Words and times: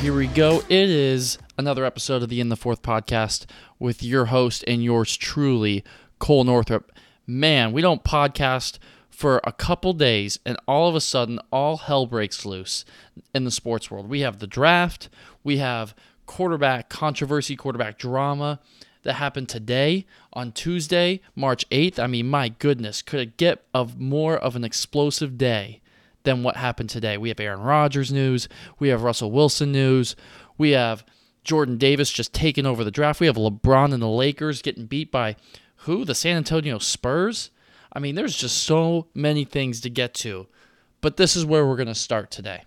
here 0.00 0.16
we 0.16 0.28
go. 0.28 0.62
It 0.70 0.88
is 0.88 1.36
another 1.58 1.84
episode 1.84 2.22
of 2.22 2.30
the 2.30 2.40
In 2.40 2.48
the 2.48 2.56
Fourth 2.56 2.80
podcast 2.80 3.44
with 3.78 4.02
your 4.02 4.26
host 4.26 4.64
and 4.66 4.82
yours 4.82 5.14
truly, 5.14 5.84
Cole 6.18 6.44
Northrup. 6.44 6.90
Man, 7.26 7.70
we 7.72 7.82
don't 7.82 8.02
podcast 8.02 8.78
for 9.10 9.42
a 9.44 9.52
couple 9.52 9.92
days, 9.92 10.38
and 10.46 10.56
all 10.66 10.88
of 10.88 10.94
a 10.94 11.02
sudden, 11.02 11.38
all 11.52 11.76
hell 11.76 12.06
breaks 12.06 12.46
loose 12.46 12.86
in 13.34 13.44
the 13.44 13.50
sports 13.50 13.90
world. 13.90 14.08
We 14.08 14.20
have 14.20 14.38
the 14.38 14.46
draft, 14.46 15.10
we 15.44 15.58
have 15.58 15.94
quarterback 16.24 16.88
controversy, 16.88 17.54
quarterback 17.54 17.98
drama 17.98 18.58
that 19.02 19.14
happened 19.14 19.50
today 19.50 20.06
on 20.32 20.52
Tuesday, 20.52 21.20
March 21.36 21.68
8th. 21.68 21.98
I 21.98 22.06
mean, 22.06 22.26
my 22.26 22.48
goodness, 22.48 23.02
could 23.02 23.20
it 23.20 23.36
get 23.36 23.66
of 23.74 24.00
more 24.00 24.38
of 24.38 24.56
an 24.56 24.64
explosive 24.64 25.36
day 25.36 25.82
than 26.24 26.42
what 26.42 26.56
happened 26.56 26.90
today? 26.90 27.16
We 27.16 27.28
have 27.30 27.40
Aaron 27.40 27.60
Rodgers 27.60 28.12
news, 28.12 28.48
we 28.78 28.88
have 28.88 29.02
Russell 29.02 29.30
Wilson 29.30 29.72
news, 29.72 30.16
we 30.58 30.70
have 30.70 31.04
Jordan 31.44 31.78
Davis 31.78 32.10
just 32.10 32.32
taking 32.32 32.66
over 32.66 32.84
the 32.84 32.90
draft. 32.90 33.20
We 33.20 33.26
have 33.26 33.36
LeBron 33.36 33.92
and 33.92 34.02
the 34.02 34.08
Lakers 34.08 34.62
getting 34.62 34.86
beat 34.86 35.10
by 35.10 35.36
who? 35.84 36.04
The 36.04 36.14
San 36.14 36.36
Antonio 36.36 36.78
Spurs? 36.78 37.50
I 37.92 37.98
mean, 37.98 38.14
there's 38.14 38.36
just 38.36 38.62
so 38.62 39.06
many 39.14 39.44
things 39.44 39.80
to 39.80 39.90
get 39.90 40.14
to. 40.14 40.46
But 41.00 41.16
this 41.16 41.34
is 41.34 41.46
where 41.46 41.66
we're 41.66 41.76
going 41.76 41.88
to 41.88 41.94
start 41.94 42.30
today. 42.30 42.64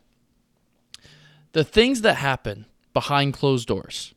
The 1.51 1.63
things 1.63 2.01
that 2.01 2.15
happen 2.15 2.65
behind 2.93 3.33
closed 3.33 3.67
doors 3.67 4.13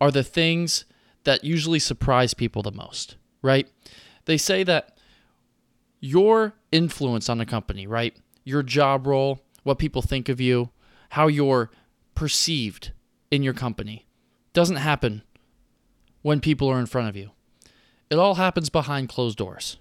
are 0.00 0.10
the 0.10 0.22
things 0.22 0.86
that 1.24 1.44
usually 1.44 1.78
surprise 1.78 2.32
people 2.32 2.62
the 2.62 2.72
most, 2.72 3.16
right? 3.42 3.68
They 4.24 4.38
say 4.38 4.62
that 4.64 4.98
your 6.00 6.54
influence 6.72 7.28
on 7.28 7.40
a 7.40 7.46
company, 7.46 7.86
right? 7.86 8.16
Your 8.44 8.62
job 8.62 9.06
role, 9.06 9.40
what 9.62 9.78
people 9.78 10.02
think 10.02 10.28
of 10.28 10.40
you, 10.40 10.70
how 11.10 11.26
you're 11.26 11.70
perceived 12.14 12.92
in 13.30 13.42
your 13.42 13.54
company 13.54 14.06
doesn't 14.52 14.76
happen 14.76 15.22
when 16.22 16.40
people 16.40 16.68
are 16.68 16.78
in 16.78 16.86
front 16.86 17.08
of 17.08 17.16
you. 17.16 17.30
It 18.10 18.18
all 18.18 18.36
happens 18.36 18.70
behind 18.70 19.08
closed 19.08 19.38
doors. 19.38 19.78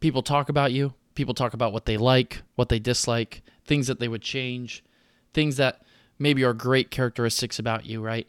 People 0.00 0.22
talk 0.22 0.48
about 0.48 0.72
you, 0.72 0.94
people 1.14 1.34
talk 1.34 1.54
about 1.54 1.72
what 1.72 1.86
they 1.86 1.96
like, 1.96 2.42
what 2.54 2.68
they 2.68 2.78
dislike, 2.78 3.42
things 3.64 3.86
that 3.88 3.98
they 3.98 4.08
would 4.08 4.22
change, 4.22 4.84
things 5.34 5.56
that 5.56 5.82
maybe 6.18 6.44
are 6.44 6.54
great 6.54 6.90
characteristics 6.90 7.58
about 7.58 7.86
you, 7.86 8.00
right? 8.00 8.28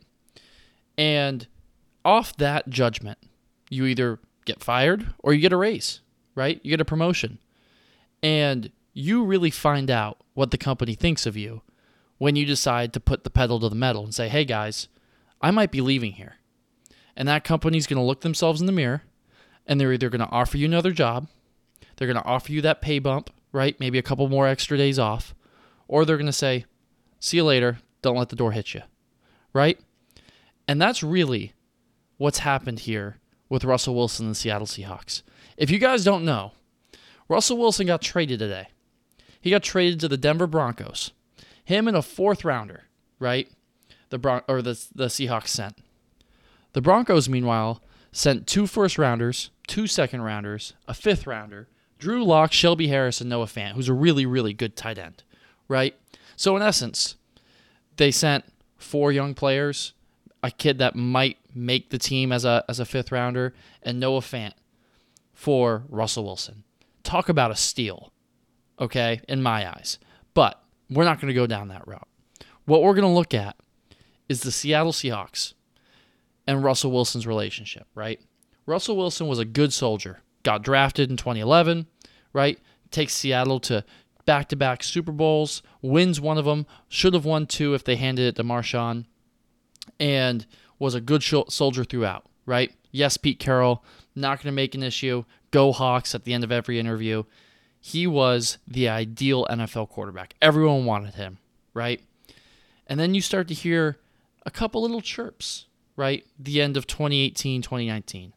And 0.97 1.47
off 2.03 2.35
that 2.37 2.69
judgment, 2.69 3.19
you 3.69 3.85
either 3.85 4.19
get 4.45 4.63
fired 4.63 5.13
or 5.19 5.33
you 5.33 5.41
get 5.41 5.53
a 5.53 5.57
raise, 5.57 6.01
right? 6.35 6.59
You 6.63 6.71
get 6.71 6.81
a 6.81 6.85
promotion. 6.85 7.39
And 8.23 8.71
you 8.93 9.23
really 9.23 9.51
find 9.51 9.89
out 9.89 10.17
what 10.33 10.51
the 10.51 10.57
company 10.57 10.95
thinks 10.95 11.25
of 11.25 11.37
you 11.37 11.61
when 12.17 12.35
you 12.35 12.45
decide 12.45 12.93
to 12.93 12.99
put 12.99 13.23
the 13.23 13.29
pedal 13.29 13.59
to 13.59 13.69
the 13.69 13.75
metal 13.75 14.03
and 14.03 14.13
say, 14.13 14.29
hey 14.29 14.45
guys, 14.45 14.87
I 15.41 15.51
might 15.51 15.71
be 15.71 15.81
leaving 15.81 16.13
here. 16.13 16.35
And 17.15 17.27
that 17.27 17.43
company's 17.43 17.87
going 17.87 17.99
to 17.99 18.05
look 18.05 18.21
themselves 18.21 18.59
in 18.59 18.67
the 18.67 18.73
mirror 18.73 19.03
and 19.65 19.79
they're 19.79 19.93
either 19.93 20.09
going 20.09 20.19
to 20.19 20.29
offer 20.29 20.57
you 20.57 20.65
another 20.65 20.91
job, 20.91 21.27
they're 21.95 22.07
going 22.07 22.21
to 22.21 22.27
offer 22.27 22.51
you 22.51 22.61
that 22.61 22.81
pay 22.81 22.99
bump, 22.99 23.29
right? 23.51 23.79
Maybe 23.79 23.99
a 23.99 24.03
couple 24.03 24.27
more 24.27 24.47
extra 24.47 24.77
days 24.77 24.97
off, 24.97 25.35
or 25.87 26.05
they're 26.05 26.17
going 26.17 26.25
to 26.25 26.33
say, 26.33 26.65
see 27.19 27.37
you 27.37 27.43
later, 27.43 27.79
don't 28.01 28.17
let 28.17 28.29
the 28.29 28.35
door 28.35 28.51
hit 28.51 28.73
you, 28.73 28.81
right? 29.53 29.79
And 30.67 30.81
that's 30.81 31.03
really 31.03 31.53
what's 32.17 32.39
happened 32.39 32.81
here 32.81 33.17
with 33.47 33.63
Russell 33.63 33.95
Wilson 33.95 34.27
and 34.27 34.35
the 34.35 34.39
Seattle 34.39 34.67
Seahawks. 34.67 35.23
If 35.57 35.69
you 35.69 35.77
guys 35.77 36.03
don't 36.03 36.25
know, 36.25 36.53
Russell 37.27 37.57
Wilson 37.57 37.87
got 37.87 38.01
traded 38.01 38.39
today. 38.39 38.69
He 39.41 39.49
got 39.49 39.63
traded 39.63 39.99
to 40.01 40.07
the 40.07 40.17
Denver 40.17 40.47
Broncos. 40.47 41.11
Him 41.63 41.87
and 41.87 41.95
a 41.95 42.01
fourth 42.01 42.43
rounder, 42.43 42.85
right? 43.19 43.49
The 44.09 44.17
Bron- 44.17 44.43
or 44.47 44.61
the 44.61 44.83
the 44.93 45.05
Seahawks 45.05 45.49
sent. 45.49 45.77
The 46.73 46.81
Broncos, 46.81 47.29
meanwhile, 47.29 47.81
sent 48.11 48.47
two 48.47 48.67
first 48.67 48.97
rounders, 48.97 49.49
two 49.67 49.87
second 49.87 50.21
rounders, 50.21 50.73
a 50.87 50.93
fifth 50.93 51.27
rounder, 51.27 51.67
Drew 51.99 52.23
Lock, 52.23 52.51
Shelby 52.51 52.87
Harris, 52.87 53.21
and 53.21 53.29
Noah 53.29 53.45
Fant, 53.45 53.73
who's 53.73 53.89
a 53.89 53.93
really, 53.93 54.25
really 54.25 54.53
good 54.53 54.75
tight 54.75 54.97
end, 54.97 55.23
right? 55.67 55.95
So 56.35 56.55
in 56.55 56.61
essence, 56.61 57.15
they 57.97 58.11
sent 58.11 58.45
four 58.77 59.11
young 59.11 59.33
players, 59.33 59.93
a 60.41 60.51
kid 60.51 60.77
that 60.77 60.95
might 60.95 61.37
make 61.53 61.89
the 61.89 61.97
team 61.97 62.31
as 62.31 62.45
a 62.45 62.63
as 62.69 62.79
a 62.79 62.85
fifth 62.85 63.11
rounder, 63.11 63.53
and 63.83 63.99
Noah 63.99 64.21
Fant 64.21 64.53
for 65.33 65.83
Russell 65.89 66.23
Wilson. 66.23 66.63
Talk 67.03 67.29
about 67.29 67.51
a 67.51 67.55
steal, 67.55 68.11
okay, 68.79 69.21
in 69.27 69.41
my 69.41 69.69
eyes. 69.69 69.99
But 70.33 70.61
we're 70.89 71.05
not 71.05 71.19
going 71.19 71.29
to 71.29 71.39
go 71.39 71.47
down 71.47 71.67
that 71.69 71.87
route. 71.87 72.07
What 72.65 72.83
we're 72.83 72.93
going 72.93 73.03
to 73.03 73.09
look 73.09 73.33
at 73.33 73.55
is 74.27 74.41
the 74.41 74.51
Seattle 74.51 74.91
Seahawks 74.91 75.53
and 76.47 76.63
Russell 76.63 76.91
Wilson's 76.91 77.27
relationship, 77.27 77.87
right? 77.95 78.19
Russell 78.65 78.95
Wilson 78.97 79.27
was 79.27 79.39
a 79.39 79.45
good 79.45 79.73
soldier, 79.73 80.21
got 80.43 80.63
drafted 80.63 81.09
in 81.09 81.17
2011, 81.17 81.87
right? 82.33 82.59
Takes 82.91 83.13
Seattle 83.13 83.59
to 83.61 83.83
back 84.25 84.47
to 84.49 84.55
back 84.55 84.83
Super 84.83 85.11
Bowls, 85.11 85.63
wins 85.81 86.21
one 86.21 86.37
of 86.37 86.45
them, 86.45 86.67
should 86.87 87.15
have 87.15 87.25
won 87.25 87.47
two 87.47 87.73
if 87.73 87.83
they 87.83 87.95
handed 87.95 88.27
it 88.27 88.35
to 88.35 88.43
Marshawn, 88.43 89.05
and 89.99 90.45
was 90.77 90.93
a 90.93 91.01
good 91.01 91.23
soldier 91.23 91.83
throughout, 91.83 92.25
right? 92.45 92.71
Yes, 92.91 93.17
Pete 93.17 93.39
Carroll, 93.39 93.83
not 94.15 94.37
going 94.37 94.51
to 94.51 94.55
make 94.55 94.75
an 94.75 94.83
issue. 94.83 95.23
Go 95.51 95.71
Hawks 95.71 96.13
at 96.13 96.23
the 96.23 96.33
end 96.33 96.43
of 96.43 96.51
every 96.51 96.79
interview. 96.79 97.23
He 97.79 98.05
was 98.05 98.57
the 98.67 98.89
ideal 98.89 99.45
NFL 99.49 99.89
quarterback. 99.89 100.35
Everyone 100.41 100.85
wanted 100.85 101.15
him, 101.15 101.37
right? 101.73 102.01
And 102.87 102.99
then 102.99 103.13
you 103.13 103.21
start 103.21 103.47
to 103.47 103.53
hear 103.53 103.97
a 104.45 104.51
couple 104.51 104.81
little 104.81 105.01
chirps, 105.01 105.67
right? 105.95 106.25
The 106.37 106.61
end 106.61 106.75
of 106.75 106.87
2018, 106.87 107.61
2019. 107.61 108.33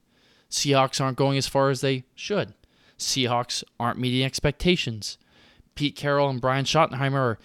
Seahawks 0.51 1.01
aren't 1.01 1.17
going 1.17 1.39
as 1.39 1.49
far 1.49 1.71
as 1.71 1.81
they 1.81 2.05
should. 2.15 2.55
Seahawks 2.99 3.65
aren't 3.81 3.99
meeting 3.99 4.25
expectations. 4.25 5.19
Pete 5.75 5.97
Carroll 5.97 6.29
and 6.29 6.41
Brian 6.41 6.65
Schottenheimer 6.65 7.15
are, 7.15 7.39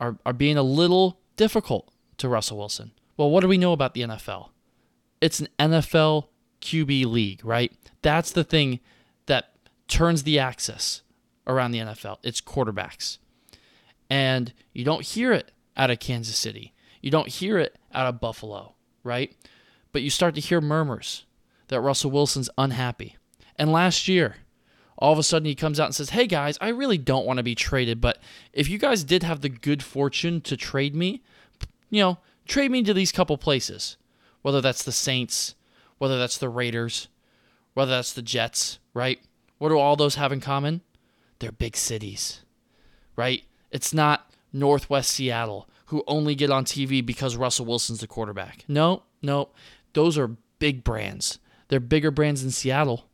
are, 0.00 0.16
are 0.26 0.32
being 0.32 0.56
a 0.56 0.62
little 0.62 1.20
difficult 1.36 1.90
to 2.18 2.28
Russell 2.28 2.58
Wilson. 2.58 2.90
Well, 3.16 3.30
what 3.30 3.40
do 3.40 3.48
we 3.48 3.58
know 3.58 3.72
about 3.72 3.94
the 3.94 4.02
NFL? 4.02 4.50
It's 5.20 5.40
an 5.40 5.48
NFL 5.58 6.28
QB 6.60 7.06
league, 7.06 7.44
right? 7.44 7.72
That's 8.02 8.32
the 8.32 8.44
thing 8.44 8.80
that 9.26 9.52
turns 9.88 10.24
the 10.24 10.38
axis 10.38 11.02
around 11.50 11.72
the 11.72 11.80
NFL. 11.80 12.18
It's 12.22 12.40
quarterbacks. 12.40 13.18
And 14.08 14.52
you 14.72 14.84
don't 14.84 15.04
hear 15.04 15.32
it 15.32 15.52
out 15.76 15.90
of 15.90 16.00
Kansas 16.00 16.36
City. 16.36 16.74
You 17.00 17.10
don't 17.10 17.28
hear 17.28 17.58
it 17.58 17.76
out 17.92 18.06
of 18.06 18.20
Buffalo, 18.20 18.74
right? 19.04 19.34
But 19.92 20.02
you 20.02 20.10
start 20.10 20.34
to 20.34 20.40
hear 20.40 20.60
murmurs 20.60 21.24
that 21.68 21.80
Russell 21.80 22.10
Wilson's 22.10 22.50
unhappy. 22.58 23.16
And 23.56 23.72
last 23.72 24.08
year, 24.08 24.36
all 24.98 25.12
of 25.12 25.18
a 25.18 25.22
sudden 25.22 25.46
he 25.46 25.54
comes 25.54 25.80
out 25.80 25.86
and 25.86 25.94
says, 25.94 26.10
Hey 26.10 26.26
guys, 26.26 26.58
I 26.60 26.68
really 26.68 26.98
don't 26.98 27.26
want 27.26 27.38
to 27.38 27.42
be 27.42 27.54
traded, 27.54 28.00
but 28.00 28.18
if 28.52 28.68
you 28.68 28.78
guys 28.78 29.04
did 29.04 29.22
have 29.22 29.40
the 29.40 29.48
good 29.48 29.82
fortune 29.82 30.40
to 30.42 30.56
trade 30.56 30.94
me, 30.94 31.22
you 31.88 32.02
know, 32.02 32.18
trade 32.46 32.70
me 32.70 32.82
to 32.82 32.94
these 32.94 33.12
couple 33.12 33.38
places. 33.38 33.96
Whether 34.42 34.60
that's 34.60 34.82
the 34.82 34.92
Saints, 34.92 35.54
whether 35.98 36.18
that's 36.18 36.38
the 36.38 36.48
Raiders, 36.48 37.08
whether 37.74 37.90
that's 37.90 38.12
the 38.12 38.22
Jets, 38.22 38.78
right? 38.94 39.20
What 39.58 39.68
do 39.68 39.78
all 39.78 39.96
those 39.96 40.14
have 40.14 40.32
in 40.32 40.40
common? 40.40 40.80
They're 41.40 41.52
big 41.52 41.76
cities, 41.76 42.44
right? 43.16 43.42
It's 43.70 43.92
not 43.92 44.32
Northwest 44.52 45.10
Seattle 45.10 45.68
who 45.86 46.04
only 46.06 46.36
get 46.36 46.50
on 46.50 46.64
TV 46.64 47.04
because 47.04 47.36
Russell 47.36 47.66
Wilson's 47.66 47.98
the 47.98 48.06
quarterback. 48.06 48.64
No, 48.68 49.02
no. 49.22 49.48
Those 49.92 50.16
are 50.16 50.36
big 50.60 50.84
brands. 50.84 51.40
They're 51.66 51.80
bigger 51.80 52.12
brands 52.12 52.42
than 52.42 52.52
Seattle. 52.52 53.06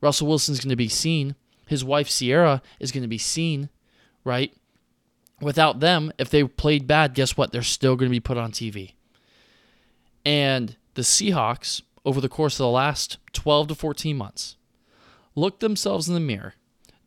Russell 0.00 0.26
Wilson's 0.26 0.60
going 0.60 0.70
to 0.70 0.76
be 0.76 0.88
seen. 0.88 1.34
His 1.66 1.84
wife 1.84 2.08
Ciara 2.08 2.62
is 2.78 2.90
going 2.90 3.02
to 3.02 3.08
be 3.08 3.18
seen, 3.18 3.68
right? 4.24 4.54
Without 5.42 5.80
them, 5.80 6.10
if 6.18 6.30
they 6.30 6.44
played 6.44 6.86
bad, 6.86 7.14
guess 7.14 7.36
what? 7.36 7.52
They're 7.52 7.62
still 7.62 7.96
going 7.96 8.10
to 8.10 8.16
be 8.16 8.20
put 8.20 8.38
on 8.38 8.50
TV. 8.50 8.94
And 10.24 10.76
the 10.94 11.02
Seahawks, 11.02 11.82
over 12.04 12.20
the 12.20 12.28
course 12.28 12.54
of 12.54 12.64
the 12.64 12.68
last 12.68 13.18
12 13.32 13.68
to 13.68 13.74
14 13.74 14.16
months, 14.16 14.56
looked 15.34 15.60
themselves 15.60 16.08
in 16.08 16.14
the 16.14 16.20
mirror, 16.20 16.54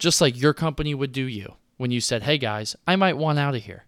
just 0.03 0.19
like 0.19 0.39
your 0.39 0.53
company 0.53 0.93
would 0.93 1.13
do 1.13 1.23
you 1.23 1.53
when 1.77 1.89
you 1.89 2.01
said, 2.01 2.23
Hey 2.23 2.37
guys, 2.37 2.75
I 2.85 2.97
might 2.97 3.17
want 3.17 3.39
out 3.39 3.55
of 3.55 3.63
here. 3.63 3.85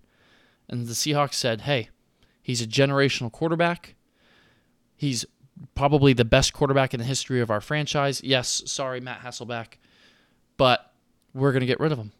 And 0.69 0.87
the 0.87 0.93
Seahawks 0.93 1.33
said, 1.33 1.61
Hey, 1.61 1.89
he's 2.41 2.61
a 2.61 2.67
generational 2.67 3.29
quarterback. 3.29 3.95
He's 4.95 5.25
probably 5.75 6.13
the 6.13 6.23
best 6.23 6.53
quarterback 6.53 6.93
in 6.93 7.01
the 7.01 7.05
history 7.05 7.41
of 7.41 7.51
our 7.51 7.59
franchise. 7.59 8.21
Yes, 8.23 8.63
sorry, 8.65 9.01
Matt 9.01 9.23
Hasselbeck, 9.23 9.73
but 10.55 10.93
we're 11.33 11.51
going 11.51 11.59
to 11.59 11.67
get 11.67 11.81
rid 11.81 11.91
of 11.91 11.97
him. 11.97 12.13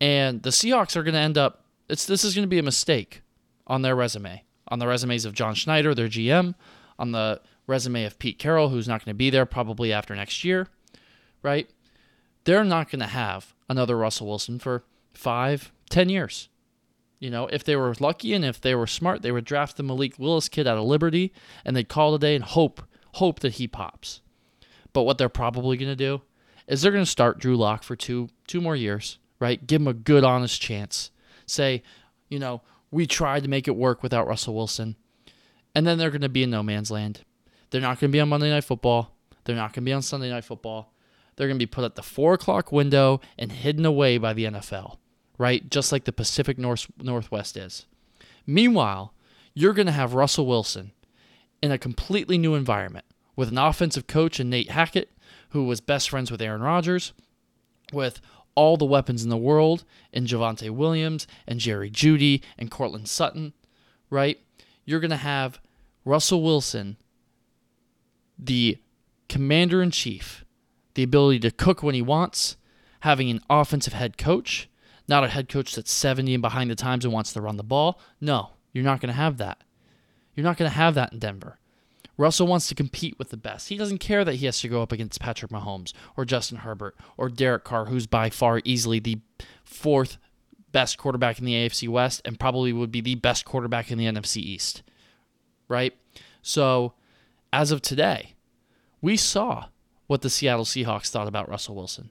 And 0.00 0.40
the 0.44 0.50
Seahawks 0.50 0.94
are 0.94 1.02
going 1.02 1.14
to 1.14 1.20
end 1.20 1.36
up, 1.36 1.64
it's, 1.88 2.06
this 2.06 2.22
is 2.22 2.36
going 2.36 2.44
to 2.44 2.48
be 2.48 2.60
a 2.60 2.62
mistake 2.62 3.22
on 3.66 3.82
their 3.82 3.96
resume, 3.96 4.44
on 4.68 4.78
the 4.78 4.86
resumes 4.86 5.24
of 5.24 5.34
John 5.34 5.54
Schneider, 5.54 5.92
their 5.92 6.08
GM, 6.08 6.54
on 7.00 7.10
the 7.10 7.40
resume 7.66 8.04
of 8.04 8.20
Pete 8.20 8.38
Carroll, 8.38 8.68
who's 8.68 8.86
not 8.86 9.04
going 9.04 9.12
to 9.12 9.18
be 9.18 9.30
there 9.30 9.44
probably 9.44 9.92
after 9.92 10.14
next 10.14 10.44
year, 10.44 10.68
right? 11.42 11.68
They're 12.44 12.64
not 12.64 12.90
going 12.90 13.00
to 13.00 13.06
have 13.06 13.54
another 13.68 13.96
Russell 13.96 14.26
Wilson 14.26 14.58
for 14.58 14.84
five, 15.14 15.72
ten 15.88 16.08
years. 16.08 16.48
You 17.18 17.30
know, 17.30 17.46
if 17.46 17.62
they 17.62 17.76
were 17.76 17.94
lucky 18.00 18.34
and 18.34 18.44
if 18.44 18.60
they 18.60 18.74
were 18.74 18.86
smart, 18.86 19.22
they 19.22 19.30
would 19.30 19.44
draft 19.44 19.76
the 19.76 19.84
Malik 19.84 20.18
Willis 20.18 20.48
kid 20.48 20.66
out 20.66 20.78
of 20.78 20.84
Liberty 20.84 21.32
and 21.64 21.76
they'd 21.76 21.88
call 21.88 22.12
today 22.12 22.34
and 22.34 22.44
hope 22.44 22.82
hope 23.14 23.40
that 23.40 23.54
he 23.54 23.68
pops. 23.68 24.22
But 24.92 25.02
what 25.02 25.18
they're 25.18 25.28
probably 25.28 25.76
going 25.76 25.92
to 25.92 25.96
do 25.96 26.22
is 26.66 26.82
they're 26.82 26.92
going 26.92 27.04
to 27.04 27.10
start 27.10 27.38
Drew 27.38 27.56
Lock 27.56 27.84
for 27.84 27.94
two 27.94 28.28
two 28.48 28.60
more 28.60 28.74
years, 28.74 29.18
right? 29.38 29.64
Give 29.64 29.80
him 29.80 29.88
a 29.88 29.94
good 29.94 30.24
honest 30.24 30.60
chance. 30.60 31.10
Say, 31.46 31.82
you 32.28 32.38
know, 32.38 32.62
we 32.90 33.06
tried 33.06 33.44
to 33.44 33.48
make 33.48 33.68
it 33.68 33.76
work 33.76 34.02
without 34.02 34.26
Russell 34.26 34.54
Wilson. 34.54 34.96
And 35.74 35.86
then 35.86 35.98
they're 35.98 36.10
going 36.10 36.20
to 36.22 36.28
be 36.28 36.42
in 36.42 36.50
no 36.50 36.62
man's 36.62 36.90
land. 36.90 37.20
They're 37.70 37.80
not 37.80 38.00
going 38.00 38.10
to 38.10 38.16
be 38.16 38.20
on 38.20 38.28
Monday 38.28 38.50
Night 38.50 38.64
Football. 38.64 39.14
They're 39.44 39.56
not 39.56 39.72
going 39.72 39.84
to 39.84 39.88
be 39.88 39.92
on 39.92 40.02
Sunday 40.02 40.28
Night 40.28 40.44
Football. 40.44 40.92
They're 41.36 41.48
going 41.48 41.58
to 41.58 41.66
be 41.66 41.70
put 41.70 41.84
at 41.84 41.94
the 41.94 42.02
four 42.02 42.34
o'clock 42.34 42.72
window 42.72 43.20
and 43.38 43.52
hidden 43.52 43.86
away 43.86 44.18
by 44.18 44.32
the 44.32 44.44
NFL 44.44 44.96
right? 45.42 45.68
Just 45.70 45.90
like 45.90 46.04
the 46.04 46.12
Pacific 46.12 46.56
North, 46.56 46.86
Northwest 47.02 47.56
is. 47.56 47.86
Meanwhile, 48.46 49.12
you're 49.54 49.72
going 49.72 49.86
to 49.86 49.92
have 49.92 50.14
Russell 50.14 50.46
Wilson 50.46 50.92
in 51.60 51.72
a 51.72 51.78
completely 51.78 52.38
new 52.38 52.54
environment 52.54 53.04
with 53.34 53.48
an 53.48 53.58
offensive 53.58 54.06
coach 54.06 54.38
in 54.38 54.50
Nate 54.50 54.70
Hackett, 54.70 55.10
who 55.50 55.64
was 55.64 55.80
best 55.80 56.10
friends 56.10 56.30
with 56.30 56.40
Aaron 56.40 56.62
Rodgers, 56.62 57.12
with 57.92 58.20
all 58.54 58.76
the 58.76 58.84
weapons 58.84 59.24
in 59.24 59.30
the 59.30 59.36
world 59.36 59.84
in 60.12 60.26
Javonte 60.26 60.70
Williams 60.70 61.26
and 61.44 61.58
Jerry 61.58 61.90
Jeudy 61.90 62.40
and 62.56 62.70
Courtland 62.70 63.08
Sutton, 63.08 63.52
right? 64.10 64.38
You're 64.84 65.00
going 65.00 65.10
to 65.10 65.16
have 65.16 65.60
Russell 66.04 66.42
Wilson, 66.42 66.96
the 68.38 68.78
commander 69.28 69.82
in 69.82 69.90
chief, 69.90 70.44
the 70.94 71.02
ability 71.02 71.40
to 71.40 71.50
cook 71.50 71.82
when 71.82 71.94
he 71.94 72.02
wants, 72.02 72.56
having 73.00 73.30
an 73.30 73.40
offensive 73.48 73.92
head 73.92 74.18
coach, 74.18 74.68
not 75.08 75.24
a 75.24 75.28
head 75.28 75.48
coach 75.48 75.74
that's 75.74 75.92
70 75.92 76.34
and 76.34 76.42
behind 76.42 76.70
the 76.70 76.74
times 76.74 77.04
and 77.04 77.12
wants 77.12 77.32
to 77.32 77.40
run 77.40 77.56
the 77.56 77.62
ball. 77.62 78.00
No, 78.20 78.50
you're 78.72 78.84
not 78.84 79.00
going 79.00 79.12
to 79.12 79.18
have 79.18 79.38
that. 79.38 79.62
You're 80.34 80.44
not 80.44 80.56
going 80.56 80.70
to 80.70 80.76
have 80.76 80.94
that 80.94 81.12
in 81.12 81.18
Denver. 81.18 81.58
Russell 82.16 82.46
wants 82.46 82.68
to 82.68 82.74
compete 82.74 83.18
with 83.18 83.30
the 83.30 83.36
best. 83.36 83.68
He 83.68 83.76
doesn't 83.76 83.98
care 83.98 84.24
that 84.24 84.36
he 84.36 84.46
has 84.46 84.60
to 84.60 84.68
go 84.68 84.82
up 84.82 84.92
against 84.92 85.20
Patrick 85.20 85.50
Mahomes 85.50 85.92
or 86.16 86.24
Justin 86.24 86.58
Herbert 86.58 86.96
or 87.16 87.28
Derek 87.28 87.64
Carr, 87.64 87.86
who's 87.86 88.06
by 88.06 88.30
far 88.30 88.60
easily 88.64 89.00
the 89.00 89.20
fourth 89.64 90.18
best 90.72 90.98
quarterback 90.98 91.38
in 91.38 91.44
the 91.44 91.54
AFC 91.54 91.88
West 91.88 92.22
and 92.24 92.38
probably 92.38 92.72
would 92.72 92.92
be 92.92 93.00
the 93.00 93.14
best 93.14 93.44
quarterback 93.44 93.90
in 93.90 93.98
the 93.98 94.06
NFC 94.06 94.36
East. 94.38 94.82
Right? 95.68 95.94
So, 96.42 96.94
as 97.52 97.70
of 97.70 97.82
today, 97.82 98.34
we 99.00 99.16
saw 99.16 99.66
what 100.12 100.20
the 100.20 100.28
Seattle 100.28 100.66
Seahawks 100.66 101.08
thought 101.08 101.26
about 101.26 101.48
Russell 101.48 101.74
Wilson. 101.74 102.10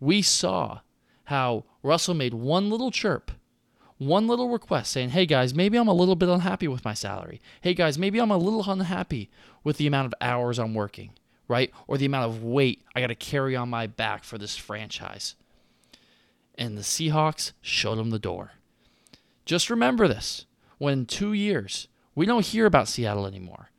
We 0.00 0.20
saw 0.20 0.80
how 1.24 1.64
Russell 1.82 2.12
made 2.12 2.34
one 2.34 2.68
little 2.68 2.90
chirp, 2.90 3.30
one 3.96 4.28
little 4.28 4.50
request 4.50 4.92
saying, 4.92 5.08
hey 5.08 5.24
guys, 5.24 5.54
maybe 5.54 5.78
I'm 5.78 5.88
a 5.88 5.94
little 5.94 6.14
bit 6.14 6.28
unhappy 6.28 6.68
with 6.68 6.84
my 6.84 6.92
salary. 6.92 7.40
Hey 7.62 7.72
guys, 7.72 7.98
maybe 7.98 8.18
I'm 8.18 8.30
a 8.30 8.36
little 8.36 8.70
unhappy 8.70 9.30
with 9.64 9.78
the 9.78 9.86
amount 9.86 10.08
of 10.08 10.14
hours 10.20 10.58
I'm 10.58 10.74
working, 10.74 11.12
right? 11.48 11.72
Or 11.86 11.96
the 11.96 12.04
amount 12.04 12.26
of 12.26 12.44
weight 12.44 12.82
I 12.94 13.00
got 13.00 13.06
to 13.06 13.14
carry 13.14 13.56
on 13.56 13.70
my 13.70 13.86
back 13.86 14.24
for 14.24 14.36
this 14.36 14.58
franchise. 14.58 15.34
And 16.54 16.76
the 16.76 16.82
Seahawks 16.82 17.52
showed 17.62 17.96
him 17.96 18.10
the 18.10 18.18
door. 18.18 18.52
Just 19.46 19.70
remember 19.70 20.06
this 20.06 20.44
when 20.76 21.06
two 21.06 21.32
years, 21.32 21.88
we 22.14 22.26
don't 22.26 22.44
hear 22.44 22.66
about 22.66 22.88
Seattle 22.88 23.24
anymore. 23.26 23.70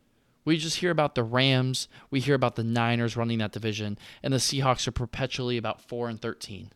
We 0.46 0.58
just 0.58 0.78
hear 0.78 0.92
about 0.92 1.16
the 1.16 1.24
Rams, 1.24 1.88
we 2.10 2.20
hear 2.20 2.36
about 2.36 2.56
the 2.56 2.64
Niners 2.64 3.18
running 3.18 3.40
that 3.40 3.52
division, 3.52 3.98
and 4.24 4.34
the 4.34 4.38
Seahawks 4.38 4.88
are 4.88 4.92
perpetually 4.92 5.58
about 5.58 5.82
4 5.82 6.10
and 6.10 6.22
13 6.22 6.72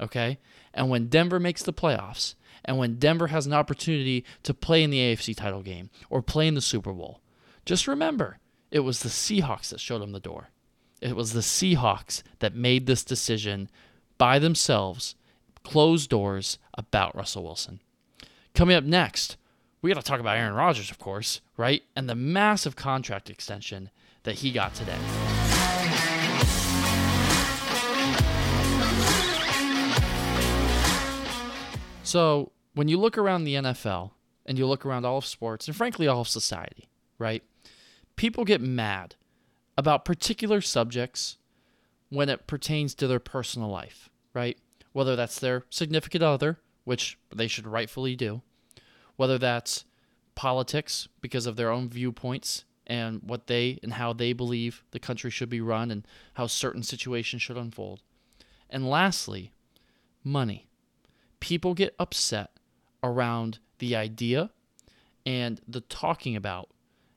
okay? 0.00 0.38
And 0.74 0.90
when 0.90 1.08
Denver 1.08 1.40
makes 1.40 1.62
the 1.62 1.72
playoffs, 1.72 2.34
and 2.64 2.78
when 2.78 2.98
Denver 2.98 3.28
has 3.28 3.46
an 3.46 3.52
opportunity 3.52 4.24
to 4.42 4.54
play 4.54 4.82
in 4.82 4.90
the 4.90 4.98
AFC 4.98 5.36
title 5.36 5.62
game 5.62 5.90
or 6.10 6.22
play 6.22 6.46
in 6.46 6.54
the 6.54 6.60
Super 6.60 6.92
Bowl, 6.92 7.20
just 7.64 7.88
remember 7.88 8.38
it 8.70 8.80
was 8.80 9.00
the 9.00 9.08
Seahawks 9.08 9.70
that 9.70 9.80
showed 9.80 10.00
them 10.00 10.12
the 10.12 10.20
door. 10.20 10.50
It 11.00 11.16
was 11.16 11.32
the 11.32 11.40
Seahawks 11.40 12.22
that 12.38 12.54
made 12.54 12.86
this 12.86 13.04
decision 13.04 13.70
by 14.18 14.38
themselves, 14.38 15.14
closed 15.62 16.10
doors 16.10 16.58
about 16.74 17.14
Russell 17.14 17.44
Wilson. 17.44 17.80
Coming 18.54 18.76
up 18.76 18.84
next, 18.84 19.36
we 19.86 19.94
got 19.94 20.04
to 20.04 20.10
talk 20.10 20.18
about 20.18 20.36
Aaron 20.36 20.54
Rodgers, 20.54 20.90
of 20.90 20.98
course, 20.98 21.40
right? 21.56 21.84
And 21.94 22.08
the 22.08 22.16
massive 22.16 22.74
contract 22.74 23.30
extension 23.30 23.90
that 24.24 24.34
he 24.34 24.50
got 24.50 24.74
today. 24.74 24.98
So 32.02 32.50
when 32.74 32.88
you 32.88 32.98
look 32.98 33.16
around 33.16 33.44
the 33.44 33.54
NFL 33.54 34.10
and 34.44 34.58
you 34.58 34.66
look 34.66 34.84
around 34.84 35.04
all 35.04 35.18
of 35.18 35.24
sports 35.24 35.68
and 35.68 35.76
frankly 35.76 36.08
all 36.08 36.22
of 36.22 36.28
society, 36.28 36.88
right? 37.20 37.44
People 38.16 38.44
get 38.44 38.60
mad 38.60 39.14
about 39.78 40.04
particular 40.04 40.60
subjects 40.60 41.38
when 42.08 42.28
it 42.28 42.48
pertains 42.48 42.92
to 42.96 43.06
their 43.06 43.20
personal 43.20 43.68
life, 43.68 44.10
right? 44.34 44.58
Whether 44.92 45.14
that's 45.14 45.38
their 45.38 45.62
significant 45.70 46.24
other, 46.24 46.58
which 46.82 47.20
they 47.32 47.46
should 47.46 47.68
rightfully 47.68 48.16
do, 48.16 48.42
whether 49.16 49.38
that's 49.38 49.84
politics 50.34 51.08
because 51.20 51.46
of 51.46 51.56
their 51.56 51.70
own 51.70 51.88
viewpoints 51.88 52.64
and 52.86 53.20
what 53.22 53.46
they 53.46 53.78
and 53.82 53.94
how 53.94 54.12
they 54.12 54.32
believe 54.32 54.84
the 54.92 54.98
country 54.98 55.30
should 55.30 55.48
be 55.48 55.60
run 55.60 55.90
and 55.90 56.06
how 56.34 56.46
certain 56.46 56.82
situations 56.82 57.42
should 57.42 57.56
unfold. 57.56 58.02
And 58.70 58.88
lastly, 58.88 59.52
money 60.22 60.66
people 61.40 61.74
get 61.74 61.94
upset 61.98 62.50
around 63.02 63.58
the 63.78 63.94
idea 63.94 64.50
and 65.24 65.60
the 65.68 65.80
talking 65.80 66.36
about 66.36 66.68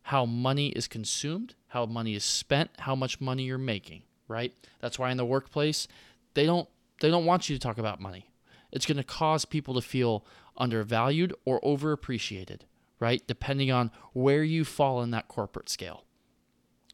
how 0.03 0.25
money 0.25 0.69
is 0.69 0.87
consumed, 0.87 1.55
how 1.67 1.85
money 1.85 2.15
is 2.15 2.23
spent, 2.23 2.69
how 2.79 2.95
much 2.95 3.21
money 3.21 3.43
you're 3.43 3.57
making, 3.57 4.03
right? 4.27 4.53
That's 4.81 4.97
why 4.97 5.11
in 5.11 5.17
the 5.17 5.25
workplace, 5.25 5.87
they 6.33 6.45
don't 6.45 6.67
they 7.01 7.09
don't 7.09 7.25
want 7.25 7.49
you 7.49 7.55
to 7.55 7.59
talk 7.59 7.77
about 7.77 8.01
money. 8.01 8.28
It's 8.71 8.85
going 8.85 8.97
to 8.97 9.03
cause 9.03 9.45
people 9.45 9.73
to 9.75 9.81
feel 9.81 10.25
undervalued 10.57 11.33
or 11.45 11.59
overappreciated, 11.61 12.61
right? 12.99 13.25
Depending 13.27 13.71
on 13.71 13.91
where 14.13 14.43
you 14.43 14.65
fall 14.65 15.01
in 15.01 15.11
that 15.11 15.27
corporate 15.27 15.69
scale. 15.69 16.03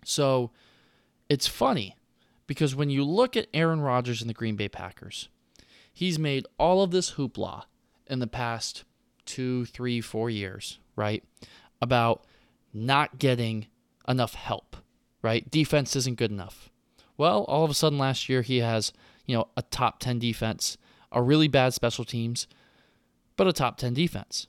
So, 0.04 0.52
it's 1.28 1.48
funny 1.48 1.96
because 2.48 2.76
when 2.76 2.90
you 2.90 3.04
look 3.04 3.36
at 3.36 3.48
Aaron 3.54 3.82
Rodgers 3.82 4.22
and 4.22 4.30
the 4.30 4.36
Green 4.36 4.56
Bay 4.56 4.70
Packers, 4.70 5.30
he's 5.92 6.20
made 6.20 6.46
all 6.60 6.84
of 6.84 6.92
this 6.92 7.14
hoopla 7.14 7.64
in 8.08 8.20
the 8.20 8.28
past 8.28 8.84
two, 9.26 9.66
three, 9.66 10.02
four 10.02 10.30
years, 10.30 10.80
right? 10.96 11.24
About 11.82 12.26
not 12.74 13.18
getting 13.18 13.68
enough 14.08 14.36
help, 14.36 14.78
right? 15.22 15.50
Defense 15.50 15.96
isn't 15.96 16.18
good 16.18 16.32
enough. 16.32 16.70
Well, 17.18 17.44
all 17.46 17.64
of 17.64 17.72
a 17.72 17.74
sudden 17.74 17.98
last 17.98 18.30
year 18.30 18.42
he 18.42 18.58
has, 18.58 18.94
you 19.26 19.36
know, 19.36 19.48
a 19.58 19.62
top 19.64 20.00
10 20.00 20.20
defense, 20.20 20.78
a 21.12 21.22
really 21.22 21.48
bad 21.48 21.74
special 21.74 22.06
teams, 22.06 22.48
but 23.38 23.48
a 23.48 23.54
top 23.54 23.78
10 23.78 23.94
defense. 23.94 24.48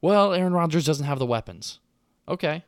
Well, 0.00 0.32
Aaron 0.32 0.52
Rodgers 0.52 0.84
doesn't 0.84 1.06
have 1.06 1.18
the 1.18 1.26
weapons. 1.26 1.80
Okay. 2.28 2.64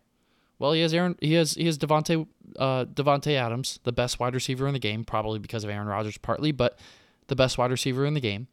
Well, 0.59 0.73
he 0.73 0.81
has 0.81 0.93
Aaron. 0.93 1.17
He 1.21 1.35
has 1.35 1.55
he 1.55 1.67
has 1.67 1.79
Davante 1.79 2.27
uh, 2.59 2.85
Davante 2.87 3.35
Adams, 3.35 3.79
the 3.85 3.93
best 3.93 4.19
wide 4.19 4.35
receiver 4.35 4.67
in 4.67 4.73
the 4.73 4.81
game, 4.81 5.05
probably 5.05 5.39
because 5.39 5.63
of 5.63 5.71
Aaron 5.71 5.87
Rodgers, 5.87 6.19
partly. 6.19 6.51
But 6.51 6.79
the 7.29 7.37
best 7.37 7.59
wide 7.59 7.71
receiver 7.71 8.05
in 8.05 8.15
the 8.15 8.21
game. 8.21 8.49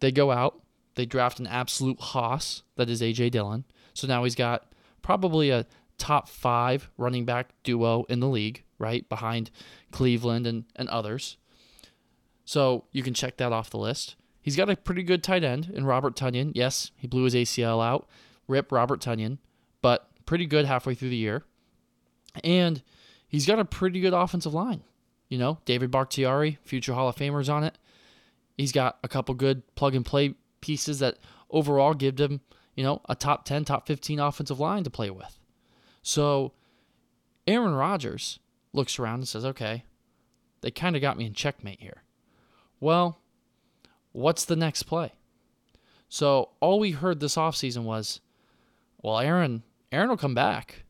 They 0.00 0.12
go 0.12 0.30
out, 0.30 0.60
they 0.94 1.06
draft 1.06 1.40
an 1.40 1.46
absolute 1.46 2.00
hoss 2.00 2.62
that 2.76 2.90
is 2.90 3.00
AJ 3.00 3.30
Dillon. 3.30 3.64
So 3.94 4.06
now 4.06 4.24
he's 4.24 4.34
got 4.34 4.72
probably 5.02 5.50
a 5.50 5.66
top 5.96 6.28
five 6.28 6.90
running 6.96 7.24
back 7.24 7.50
duo 7.62 8.04
in 8.08 8.20
the 8.20 8.28
league, 8.28 8.62
right? 8.78 9.08
Behind 9.08 9.50
Cleveland 9.90 10.46
and, 10.46 10.64
and 10.76 10.88
others. 10.88 11.36
So 12.48 12.84
you 12.92 13.02
can 13.02 13.12
check 13.12 13.36
that 13.36 13.52
off 13.52 13.68
the 13.68 13.76
list. 13.76 14.16
He's 14.40 14.56
got 14.56 14.70
a 14.70 14.76
pretty 14.76 15.02
good 15.02 15.22
tight 15.22 15.44
end 15.44 15.70
in 15.74 15.84
Robert 15.84 16.16
Tonyan. 16.16 16.52
Yes, 16.54 16.92
he 16.96 17.06
blew 17.06 17.24
his 17.24 17.34
ACL 17.34 17.84
out. 17.84 18.08
Rip 18.46 18.72
Robert 18.72 19.02
Tonyan, 19.02 19.36
but 19.82 20.08
pretty 20.24 20.46
good 20.46 20.64
halfway 20.64 20.94
through 20.94 21.10
the 21.10 21.16
year. 21.16 21.44
And 22.42 22.82
he's 23.28 23.44
got 23.44 23.58
a 23.58 23.66
pretty 23.66 24.00
good 24.00 24.14
offensive 24.14 24.54
line. 24.54 24.82
You 25.28 25.36
know, 25.36 25.58
David 25.66 25.90
Bakhtiari, 25.90 26.56
future 26.64 26.94
Hall 26.94 27.06
of 27.06 27.16
Famers 27.16 27.52
on 27.52 27.64
it. 27.64 27.76
He's 28.56 28.72
got 28.72 28.96
a 29.04 29.08
couple 29.08 29.34
good 29.34 29.62
plug 29.74 29.94
and 29.94 30.06
play 30.06 30.34
pieces 30.62 31.00
that 31.00 31.18
overall 31.50 31.92
give 31.92 32.18
him, 32.18 32.40
you 32.74 32.82
know, 32.82 33.02
a 33.10 33.14
top 33.14 33.44
10, 33.44 33.66
top 33.66 33.86
15 33.86 34.20
offensive 34.20 34.58
line 34.58 34.84
to 34.84 34.90
play 34.90 35.10
with. 35.10 35.38
So 36.00 36.54
Aaron 37.46 37.74
Rodgers 37.74 38.38
looks 38.72 38.98
around 38.98 39.16
and 39.16 39.28
says, 39.28 39.44
okay, 39.44 39.84
they 40.62 40.70
kind 40.70 40.96
of 40.96 41.02
got 41.02 41.18
me 41.18 41.26
in 41.26 41.34
checkmate 41.34 41.82
here. 41.82 42.04
Well, 42.80 43.18
what's 44.12 44.44
the 44.44 44.56
next 44.56 44.84
play? 44.84 45.12
So 46.08 46.50
all 46.60 46.78
we 46.78 46.92
heard 46.92 47.20
this 47.20 47.36
offseason 47.36 47.82
was, 47.82 48.20
well, 49.02 49.18
Aaron, 49.18 49.62
Aaron 49.92 50.08
will 50.08 50.16
come 50.16 50.34
back, 50.34 50.84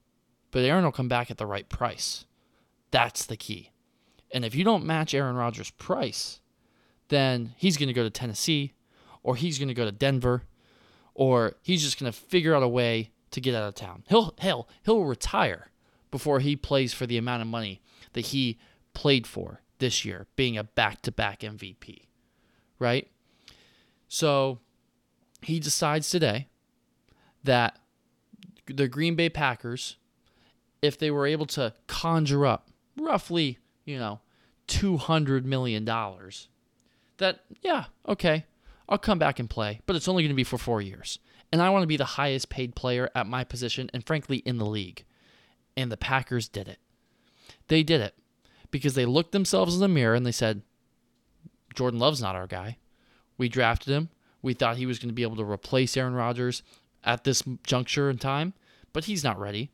but 0.50 0.64
Aaron 0.64 0.85
will 0.85 0.92
come 0.92 1.09
back 1.09 1.30
at 1.30 1.38
the 1.38 1.47
right 1.47 1.68
price. 1.68 2.25
That's 2.90 3.26
the 3.26 3.37
key. 3.37 3.73
And 4.30 4.45
if 4.45 4.54
you 4.54 4.64
don't 4.64 4.85
match 4.85 5.14
Aaron 5.14 5.37
Rodgers' 5.37 5.71
price, 5.71 6.40
then 7.09 7.54
he's 7.57 7.76
going 7.76 7.88
to 7.88 7.95
go 7.95 8.02
to 8.02 8.11
Tennessee 8.11 8.75
or 9.23 9.37
he's 9.37 9.59
going 9.59 9.68
to 9.68 9.75
go 9.75 9.85
to 9.85 9.92
Denver 9.92 10.42
or 11.14 11.57
he's 11.62 11.83
just 11.83 11.99
going 11.99 12.11
to 12.11 12.18
figure 12.18 12.54
out 12.54 12.62
a 12.62 12.68
way 12.68 13.11
to 13.30 13.40
get 13.40 13.54
out 13.54 13.68
of 13.68 13.75
town. 13.75 14.04
He'll 14.09 14.35
hell, 14.38 14.68
he'll 14.85 15.04
retire 15.04 15.71
before 16.11 16.40
he 16.40 16.57
plays 16.57 16.95
for 16.95 17.07
the 17.07 17.18
amount 17.18 17.42
of 17.42 17.49
money 17.49 17.83
that 18.12 18.26
he 18.26 18.59
played 18.95 19.26
for 19.26 19.61
this 19.78 20.04
year, 20.04 20.26
being 20.37 20.56
a 20.56 20.64
back-to-back 20.64 21.40
MVP. 21.40 22.06
Right? 22.78 23.11
So 24.08 24.61
he 25.42 25.61
decides 25.61 26.11
today 26.11 26.49
that 27.44 27.78
the 28.66 28.88
Green 28.88 29.14
Bay 29.14 29.28
Packers, 29.28 29.97
if 30.82 30.99
they 30.99 31.11
were 31.11 31.26
able 31.26 31.47
to 31.47 31.75
conjure 31.87 32.47
up 32.47 32.68
roughly, 32.97 33.58
you 33.85 33.99
know, 33.99 34.20
$200 34.68 35.44
million, 35.44 35.85
that, 37.18 37.40
yeah, 37.62 37.85
okay, 38.06 38.44
I'll 38.88 38.99
come 38.99 39.18
back 39.18 39.38
and 39.38 39.49
play, 39.49 39.80
but 39.87 39.97
it's 39.97 40.08
only 40.08 40.23
going 40.23 40.30
to 40.30 40.37
be 40.37 40.44
for 40.44 40.58
four 40.58 40.80
years. 40.80 41.18
And 41.50 41.62
I 41.62 41.70
want 41.70 41.82
to 41.82 41.88
be 41.88 41.97
the 41.97 42.04
highest 42.04 42.50
paid 42.50 42.75
player 42.75 43.11
at 43.14 43.26
my 43.26 43.42
position 43.44 43.90
and, 43.94 44.06
frankly, 44.06 44.38
in 44.38 44.58
the 44.58 44.66
league. 44.66 45.04
And 45.76 45.90
the 45.90 45.97
Packers 45.97 46.49
did 46.49 46.68
it. 46.68 46.78
They 47.68 47.82
did 47.82 48.00
it 48.00 48.14
because 48.70 48.94
they 48.94 49.06
looked 49.06 49.32
themselves 49.32 49.75
in 49.75 49.80
the 49.80 49.88
mirror 49.88 50.14
and 50.14 50.26
they 50.26 50.32
said, 50.32 50.62
Jordan 51.75 52.00
Love's 52.00 52.22
not 52.22 52.37
our 52.37 52.46
guy. 52.46 52.78
We 53.37 53.48
drafted 53.48 53.92
him. 53.92 54.10
We 54.42 54.54
thought 54.54 54.76
he 54.76 54.87
was 54.87 54.98
going 54.98 55.10
to 55.10 55.14
be 55.14 55.22
able 55.22 55.37
to 55.37 55.44
replace 55.44 55.96
Aaron 55.96 56.14
Rodgers 56.14 56.62
at 57.04 57.25
this 57.25 57.42
juncture 57.64 58.10
in 58.10 58.18
time, 58.18 58.54
but 58.92 59.04
he's 59.04 59.25
not 59.25 59.38
ready. 59.38 59.70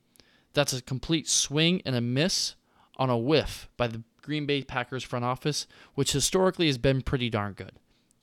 That's 0.52 0.72
a 0.72 0.82
complete 0.82 1.28
swing 1.28 1.82
and 1.84 1.96
a 1.96 2.00
miss 2.00 2.54
on 2.96 3.10
a 3.10 3.18
whiff 3.18 3.68
by 3.76 3.88
the 3.88 4.02
Green 4.22 4.46
Bay 4.46 4.62
Packers 4.62 5.02
front 5.02 5.24
office, 5.24 5.66
which 5.94 6.12
historically 6.12 6.66
has 6.66 6.78
been 6.78 7.02
pretty 7.02 7.28
darn 7.28 7.52
good. 7.52 7.72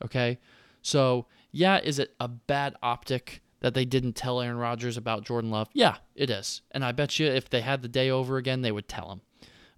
Okay? 0.03 0.39
So, 0.81 1.27
yeah, 1.51 1.79
is 1.79 1.99
it 1.99 2.15
a 2.19 2.27
bad 2.27 2.75
optic 2.81 3.41
that 3.59 3.73
they 3.73 3.85
didn't 3.85 4.13
tell 4.13 4.41
Aaron 4.41 4.57
Rodgers 4.57 4.97
about 4.97 5.25
Jordan 5.25 5.51
Love? 5.51 5.69
Yeah, 5.73 5.97
it 6.15 6.29
is. 6.29 6.61
And 6.71 6.83
I 6.83 6.91
bet 6.91 7.19
you 7.19 7.27
if 7.27 7.49
they 7.49 7.61
had 7.61 7.81
the 7.81 7.87
day 7.87 8.09
over 8.09 8.37
again, 8.37 8.61
they 8.61 8.71
would 8.71 8.87
tell 8.87 9.11
him. 9.11 9.21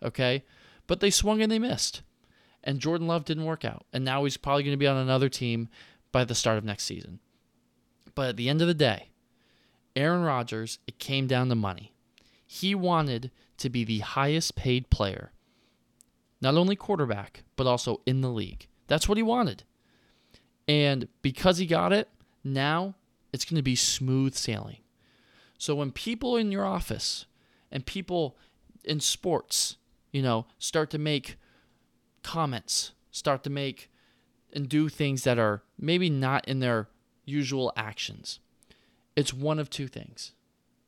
Okay? 0.01 0.43
But 0.93 1.00
they 1.00 1.09
swung 1.09 1.41
and 1.41 1.51
they 1.51 1.57
missed. 1.57 2.03
And 2.63 2.79
Jordan 2.79 3.07
Love 3.07 3.25
didn't 3.25 3.45
work 3.45 3.65
out. 3.65 3.88
And 3.91 4.05
now 4.05 4.25
he's 4.25 4.38
probably 4.38 4.62
going 4.62 4.75
to 4.75 4.77
be 4.77 4.85
on 4.85 4.95
another 4.95 5.27
team 5.27 5.67
by 6.12 6.23
the 6.23 6.35
start 6.35 6.59
of 6.59 6.63
next 6.63 6.83
season. 6.83 7.17
But 8.13 8.29
at 8.29 8.38
the 8.38 8.47
end 8.47 8.62
of 8.62 8.67
the 8.67 8.75
day, 8.75 9.09
Aaron 9.95 10.21
Rodgers, 10.21 10.77
it 10.85 11.00
came 11.00 11.25
down 11.25 11.50
to 11.50 11.55
money. 11.55 11.93
He 12.45 12.75
wanted 12.75 13.31
to 13.57 13.71
be 13.71 13.83
the 13.83 14.01
highest 14.01 14.55
paid 14.55 14.91
player, 14.91 15.31
not 16.41 16.57
only 16.57 16.75
quarterback, 16.75 17.41
but 17.55 17.65
also 17.65 18.01
in 18.05 18.21
the 18.21 18.29
league. 18.29 18.67
That's 18.85 19.09
what 19.09 19.17
he 19.17 19.23
wanted. 19.23 19.63
And 20.67 21.07
because 21.23 21.57
he 21.57 21.65
got 21.65 21.91
it, 21.91 22.07
now 22.43 22.93
it's 23.33 23.45
going 23.45 23.57
to 23.57 23.63
be 23.63 23.75
smooth 23.75 24.35
sailing. 24.35 24.81
So 25.57 25.73
when 25.73 25.91
people 25.91 26.38
in 26.38 26.51
your 26.51 26.65
office 26.65 27.25
and 27.71 27.83
people 27.83 28.38
in 28.83 29.00
sports, 29.00 29.77
you 30.13 30.22
know, 30.22 30.46
start 30.58 30.89
to 30.91 30.98
make 30.98 31.36
comments, 32.22 32.93
start 33.12 33.43
to 33.43 33.50
make 33.50 33.91
and 34.53 34.70
do 34.70 34.88
things 34.88 35.24
that 35.24 35.38
are 35.38 35.63
maybe 35.77 36.10
not 36.10 36.48
in 36.48 36.60
their 36.60 36.88
usual 37.25 37.74
actions, 37.75 38.39
it's 39.15 39.34
one 39.34 39.60
of 39.60 39.70
two 39.70 39.88
things. 39.88 40.34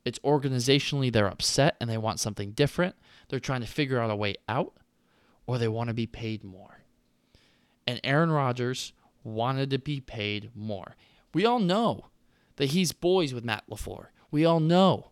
It's 0.05 0.20
organizationally 0.20 1.12
they're 1.12 1.27
upset 1.27 1.75
and 1.82 1.89
they 1.89 1.98
want 1.98 2.20
something 2.20 2.51
different. 2.51 2.96
They're 3.27 3.39
trying 3.39 3.62
to 3.62 3.67
figure 3.67 4.00
out 4.00 4.12
a 4.12 4.15
way 4.15 4.36
out, 4.48 4.74
or 5.48 5.58
they 5.58 5.67
want 5.67 5.88
to 5.89 5.96
be 5.96 6.05
paid 6.05 6.44
more. 6.44 6.84
And 7.88 8.00
Aaron 8.03 8.32
Rodgers 8.32 8.94
wanted 9.24 9.72
to 9.72 9.79
be 9.79 10.00
paid 10.00 10.51
more. 10.55 10.96
We 11.34 11.46
all 11.46 11.60
know 11.60 12.05
that 12.58 12.67
he's 12.67 12.91
boys 12.91 13.34
with 13.34 13.44
Matt 13.44 13.63
LaFleur. 13.70 14.08
We 14.29 14.46
all 14.46 14.60
know 14.60 15.12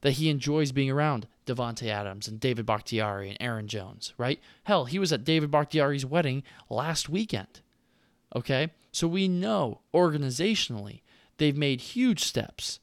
that 0.00 0.12
he 0.12 0.28
enjoys 0.28 0.72
being 0.72 0.90
around 0.90 1.28
Davante 1.46 1.88
Adams 1.88 2.28
and 2.28 2.38
David 2.38 2.66
Bakhtiari 2.66 3.28
and 3.28 3.38
Aaron 3.40 3.68
Jones, 3.68 4.14
right? 4.16 4.40
Hell, 4.64 4.84
he 4.84 4.98
was 4.98 5.12
at 5.12 5.24
David 5.24 5.50
Bakhtiari's 5.50 6.06
wedding 6.06 6.42
last 6.70 7.08
weekend. 7.08 7.60
Okay? 8.34 8.70
So 8.92 9.08
we 9.08 9.28
know 9.28 9.80
organizationally 9.94 11.00
they've 11.38 11.56
made 11.56 11.80
huge 11.80 12.22
steps 12.22 12.78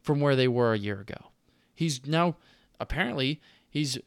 from 0.00 0.20
where 0.20 0.36
they 0.36 0.48
were 0.48 0.72
a 0.72 0.78
year 0.78 1.00
ago. 1.00 1.30
He's 1.74 2.06
now 2.06 2.36
apparently 2.78 3.40
he's 3.68 3.98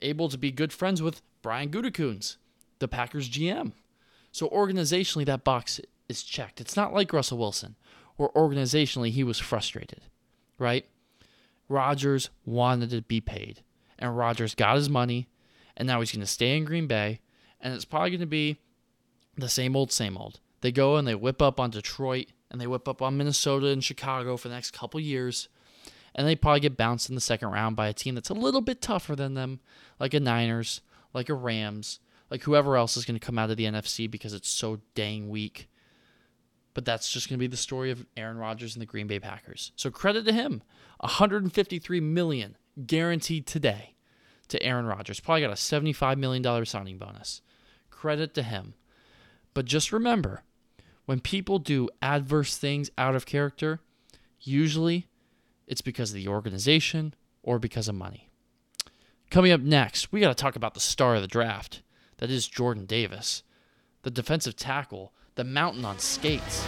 able 0.00 0.28
to 0.28 0.38
be 0.38 0.50
good 0.50 0.72
friends 0.72 1.02
with 1.02 1.22
Brian 1.42 1.70
Gutekunst, 1.70 2.36
the 2.78 2.88
Packers 2.88 3.28
GM. 3.28 3.72
So 4.32 4.48
organizationally, 4.48 5.24
that 5.26 5.44
box 5.44 5.80
is 6.08 6.22
checked. 6.22 6.60
It's 6.60 6.76
not 6.76 6.92
like 6.92 7.12
Russell 7.12 7.38
Wilson, 7.38 7.76
where 8.16 8.28
organizationally 8.30 9.10
he 9.10 9.24
was 9.24 9.38
frustrated, 9.38 10.02
right? 10.58 10.86
Rodgers 11.70 12.30
wanted 12.44 12.90
to 12.90 13.00
be 13.00 13.20
paid, 13.20 13.62
and 13.96 14.16
Rodgers 14.16 14.56
got 14.56 14.76
his 14.76 14.90
money, 14.90 15.28
and 15.76 15.86
now 15.86 16.00
he's 16.00 16.10
going 16.10 16.20
to 16.20 16.26
stay 16.26 16.56
in 16.56 16.64
Green 16.64 16.88
Bay, 16.88 17.20
and 17.60 17.72
it's 17.72 17.84
probably 17.84 18.10
going 18.10 18.20
to 18.20 18.26
be 18.26 18.58
the 19.36 19.48
same 19.48 19.76
old, 19.76 19.92
same 19.92 20.18
old. 20.18 20.40
They 20.62 20.72
go 20.72 20.96
and 20.96 21.06
they 21.06 21.14
whip 21.14 21.40
up 21.40 21.60
on 21.60 21.70
Detroit, 21.70 22.26
and 22.50 22.60
they 22.60 22.66
whip 22.66 22.88
up 22.88 23.00
on 23.00 23.16
Minnesota 23.16 23.68
and 23.68 23.84
Chicago 23.84 24.36
for 24.36 24.48
the 24.48 24.54
next 24.54 24.72
couple 24.72 24.98
years, 24.98 25.48
and 26.12 26.26
they 26.26 26.34
probably 26.34 26.58
get 26.58 26.76
bounced 26.76 27.08
in 27.08 27.14
the 27.14 27.20
second 27.20 27.50
round 27.50 27.76
by 27.76 27.86
a 27.86 27.92
team 27.92 28.16
that's 28.16 28.30
a 28.30 28.34
little 28.34 28.60
bit 28.60 28.82
tougher 28.82 29.14
than 29.14 29.34
them, 29.34 29.60
like 30.00 30.12
a 30.12 30.18
Niners, 30.18 30.80
like 31.14 31.28
a 31.28 31.34
Rams, 31.34 32.00
like 32.30 32.42
whoever 32.42 32.76
else 32.76 32.96
is 32.96 33.04
going 33.04 33.18
to 33.18 33.24
come 33.24 33.38
out 33.38 33.50
of 33.50 33.56
the 33.56 33.64
NFC 33.64 34.10
because 34.10 34.34
it's 34.34 34.50
so 34.50 34.80
dang 34.96 35.28
weak. 35.28 35.68
But 36.74 36.84
that's 36.84 37.10
just 37.10 37.28
going 37.28 37.38
to 37.38 37.42
be 37.42 37.46
the 37.48 37.56
story 37.56 37.90
of 37.90 38.06
Aaron 38.16 38.38
Rodgers 38.38 38.74
and 38.74 38.82
the 38.82 38.86
Green 38.86 39.06
Bay 39.06 39.18
Packers. 39.18 39.72
So 39.76 39.90
credit 39.90 40.24
to 40.26 40.32
him. 40.32 40.62
153 41.00 42.00
million 42.00 42.56
guaranteed 42.86 43.46
today 43.46 43.94
to 44.48 44.62
Aaron 44.62 44.86
Rodgers. 44.86 45.20
Probably 45.20 45.40
got 45.40 45.52
a 45.52 45.56
75 45.56 46.18
million 46.18 46.42
dollar 46.42 46.64
signing 46.64 46.98
bonus. 46.98 47.42
Credit 47.90 48.34
to 48.34 48.42
him. 48.42 48.74
But 49.54 49.64
just 49.64 49.92
remember, 49.92 50.42
when 51.06 51.20
people 51.20 51.58
do 51.58 51.88
adverse 52.00 52.56
things 52.56 52.90
out 52.96 53.16
of 53.16 53.26
character, 53.26 53.80
usually 54.40 55.08
it's 55.66 55.80
because 55.80 56.10
of 56.10 56.14
the 56.14 56.28
organization 56.28 57.14
or 57.42 57.58
because 57.58 57.88
of 57.88 57.94
money. 57.94 58.28
Coming 59.30 59.52
up 59.52 59.60
next, 59.60 60.12
we 60.12 60.20
got 60.20 60.28
to 60.28 60.40
talk 60.40 60.56
about 60.56 60.74
the 60.74 60.80
star 60.80 61.14
of 61.16 61.22
the 61.22 61.28
draft 61.28 61.82
that 62.18 62.30
is 62.30 62.46
Jordan 62.48 62.84
Davis, 62.84 63.42
the 64.02 64.10
defensive 64.10 64.56
tackle, 64.56 65.12
the 65.34 65.44
mountain 65.44 65.84
on 65.84 65.98
skates. 65.98 66.64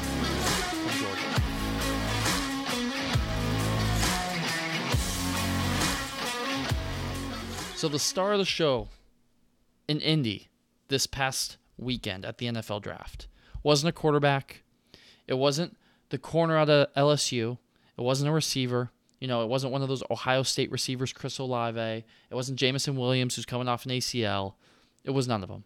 So, 7.77 7.89
the 7.89 7.99
star 7.99 8.33
of 8.33 8.39
the 8.39 8.45
show 8.45 8.89
in 9.89 9.99
Indy 9.99 10.51
this 10.87 11.07
past 11.09 11.57
weekend 11.77 12.25
at 12.25 12.39
the 12.39 12.47
NFL 12.47 12.83
draft 12.83 13.27
wasn't 13.65 13.89
a 13.89 13.93
quarterback, 13.93 14.63
it 15.27 15.35
wasn't 15.35 15.77
the 16.11 16.19
corner 16.19 16.57
out 16.57 16.71
of 16.71 16.93
LSU, 16.95 17.59
it 17.99 18.03
wasn't 18.03 18.29
a 18.29 18.33
receiver. 18.33 18.91
You 19.21 19.29
know, 19.29 19.43
it 19.43 19.49
wasn't 19.49 19.73
one 19.73 19.83
of 19.83 19.89
those 19.89 20.03
Ohio 20.11 20.43
State 20.43 20.73
receivers, 20.73 21.13
Chris 21.13 21.39
Olave. 21.39 21.81
It 21.81 22.35
wasn't 22.35 22.59
Jameson 22.59 22.97
Williams, 22.97 23.37
who's 23.37 23.47
coming 23.47 23.69
off 23.69 23.85
an 23.85 23.93
ACL. 23.93 24.55
It 25.05 25.11
was 25.11 25.29
none 25.29 25.45
of 25.45 25.49
them. 25.49 25.63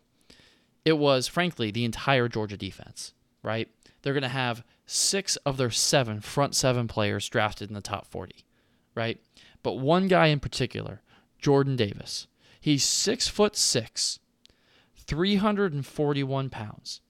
It 0.86 0.98
was, 0.98 1.26
frankly, 1.26 1.72
the 1.72 1.84
entire 1.84 2.28
Georgia 2.28 2.56
defense, 2.56 3.12
right? 3.42 3.68
They're 4.00 4.14
going 4.14 4.22
to 4.22 4.28
have 4.28 4.62
six 4.86 5.34
of 5.38 5.56
their 5.56 5.72
seven 5.72 6.20
front 6.20 6.54
seven 6.54 6.86
players 6.86 7.28
drafted 7.28 7.68
in 7.68 7.74
the 7.74 7.80
top 7.80 8.06
40, 8.06 8.44
right? 8.94 9.20
But 9.64 9.80
one 9.80 10.06
guy 10.06 10.28
in 10.28 10.38
particular, 10.38 11.02
Jordan 11.40 11.74
Davis, 11.74 12.28
he's 12.60 12.84
six 12.84 13.26
foot 13.26 13.56
six, 13.56 14.20
341 14.94 16.50
pounds, 16.50 17.00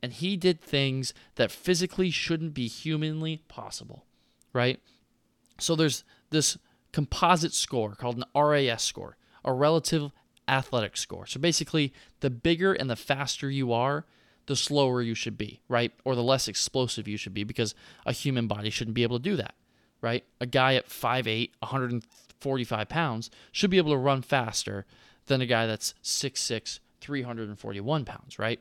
and 0.00 0.12
he 0.12 0.36
did 0.36 0.60
things 0.60 1.12
that 1.34 1.50
physically 1.50 2.12
shouldn't 2.12 2.54
be 2.54 2.68
humanly 2.68 3.42
possible, 3.48 4.04
right? 4.52 4.78
So 5.58 5.74
there's 5.74 6.04
this 6.30 6.58
composite 6.92 7.54
score 7.54 7.96
called 7.96 8.18
an 8.18 8.24
RAS 8.40 8.84
score, 8.84 9.16
a 9.44 9.52
relative 9.52 10.12
athletic 10.48 10.96
score. 10.96 11.26
So 11.26 11.40
basically, 11.40 11.92
the 12.20 12.30
bigger 12.30 12.72
and 12.72 12.88
the 12.88 12.96
faster 12.96 13.50
you 13.50 13.72
are, 13.72 14.04
the 14.46 14.56
slower 14.56 15.02
you 15.02 15.14
should 15.14 15.36
be, 15.36 15.60
right? 15.68 15.92
Or 16.04 16.14
the 16.14 16.22
less 16.22 16.48
explosive 16.48 17.08
you 17.08 17.16
should 17.16 17.34
be 17.34 17.44
because 17.44 17.74
a 18.04 18.12
human 18.12 18.46
body 18.46 18.70
shouldn't 18.70 18.94
be 18.94 19.02
able 19.02 19.18
to 19.18 19.22
do 19.22 19.36
that, 19.36 19.54
right? 20.00 20.24
A 20.40 20.46
guy 20.46 20.74
at 20.74 20.88
5'8, 20.88 21.50
145 21.58 22.88
pounds 22.88 23.30
should 23.52 23.70
be 23.70 23.78
able 23.78 23.92
to 23.92 23.98
run 23.98 24.22
faster 24.22 24.86
than 25.26 25.40
a 25.40 25.46
guy 25.46 25.66
that's 25.66 25.94
6'6, 26.02 26.78
341 27.00 28.04
pounds, 28.04 28.38
right? 28.38 28.60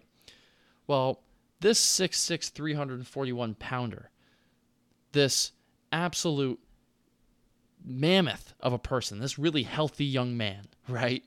Well, 0.87 1.21
this 1.61 1.79
6'6, 1.79 2.51
341 2.51 3.55
pounder, 3.55 4.09
this 5.11 5.51
absolute 5.91 6.59
mammoth 7.83 8.53
of 8.59 8.73
a 8.73 8.79
person, 8.79 9.19
this 9.19 9.37
really 9.39 9.63
healthy 9.63 10.05
young 10.05 10.35
man, 10.35 10.65
right? 10.89 11.23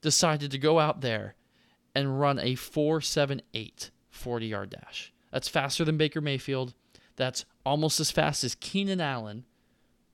Decided 0.00 0.50
to 0.50 0.58
go 0.58 0.78
out 0.78 1.00
there 1.00 1.34
and 1.94 2.20
run 2.20 2.38
a 2.38 2.54
4.78 2.54 3.90
40 4.10 4.46
yard 4.46 4.70
dash. 4.70 5.12
That's 5.30 5.48
faster 5.48 5.84
than 5.84 5.96
Baker 5.96 6.20
Mayfield. 6.20 6.74
that's 7.16 7.44
almost 7.66 8.00
as 8.00 8.10
fast 8.10 8.44
as 8.44 8.54
Keenan 8.54 9.00
Allen, 9.00 9.44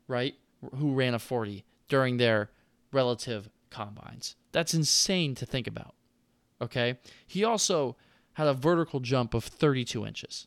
right? 0.08 0.34
Who 0.76 0.94
ran 0.94 1.14
a 1.14 1.18
40 1.18 1.64
during 1.88 2.16
their 2.16 2.50
relative 2.92 3.50
combines. 3.70 4.36
That's 4.52 4.72
insane 4.72 5.34
to 5.34 5.46
think 5.46 5.66
about. 5.66 5.94
Okay? 6.62 6.98
He 7.26 7.44
also 7.44 7.96
had 8.34 8.46
a 8.46 8.54
vertical 8.54 9.00
jump 9.00 9.34
of 9.34 9.44
32 9.44 10.06
inches, 10.06 10.46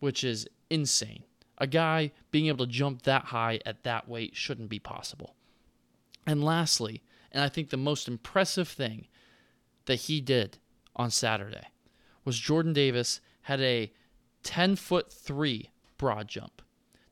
which 0.00 0.24
is 0.24 0.48
insane. 0.70 1.24
A 1.58 1.66
guy 1.66 2.12
being 2.30 2.46
able 2.46 2.64
to 2.64 2.72
jump 2.72 3.02
that 3.02 3.26
high 3.26 3.60
at 3.66 3.82
that 3.82 4.08
weight 4.08 4.36
shouldn't 4.36 4.68
be 4.68 4.78
possible. 4.78 5.34
And 6.26 6.44
lastly, 6.44 7.02
and 7.32 7.42
I 7.42 7.48
think 7.48 7.70
the 7.70 7.76
most 7.76 8.08
impressive 8.08 8.68
thing 8.68 9.06
that 9.86 9.96
he 9.96 10.20
did 10.20 10.58
on 10.96 11.10
Saturday 11.10 11.68
was 12.24 12.38
Jordan 12.38 12.72
Davis 12.72 13.20
had 13.42 13.60
a 13.60 13.92
10 14.42 14.76
foot 14.76 15.12
3 15.12 15.70
broad 15.96 16.28
jump. 16.28 16.62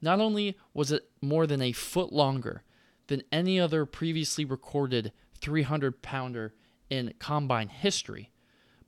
Not 0.00 0.20
only 0.20 0.56
was 0.74 0.92
it 0.92 1.08
more 1.20 1.46
than 1.46 1.62
a 1.62 1.72
foot 1.72 2.12
longer 2.12 2.62
than 3.06 3.22
any 3.32 3.58
other 3.58 3.86
previously 3.86 4.44
recorded 4.44 5.12
300 5.40 6.02
pounder 6.02 6.54
in 6.90 7.14
combine 7.18 7.68
history, 7.68 8.30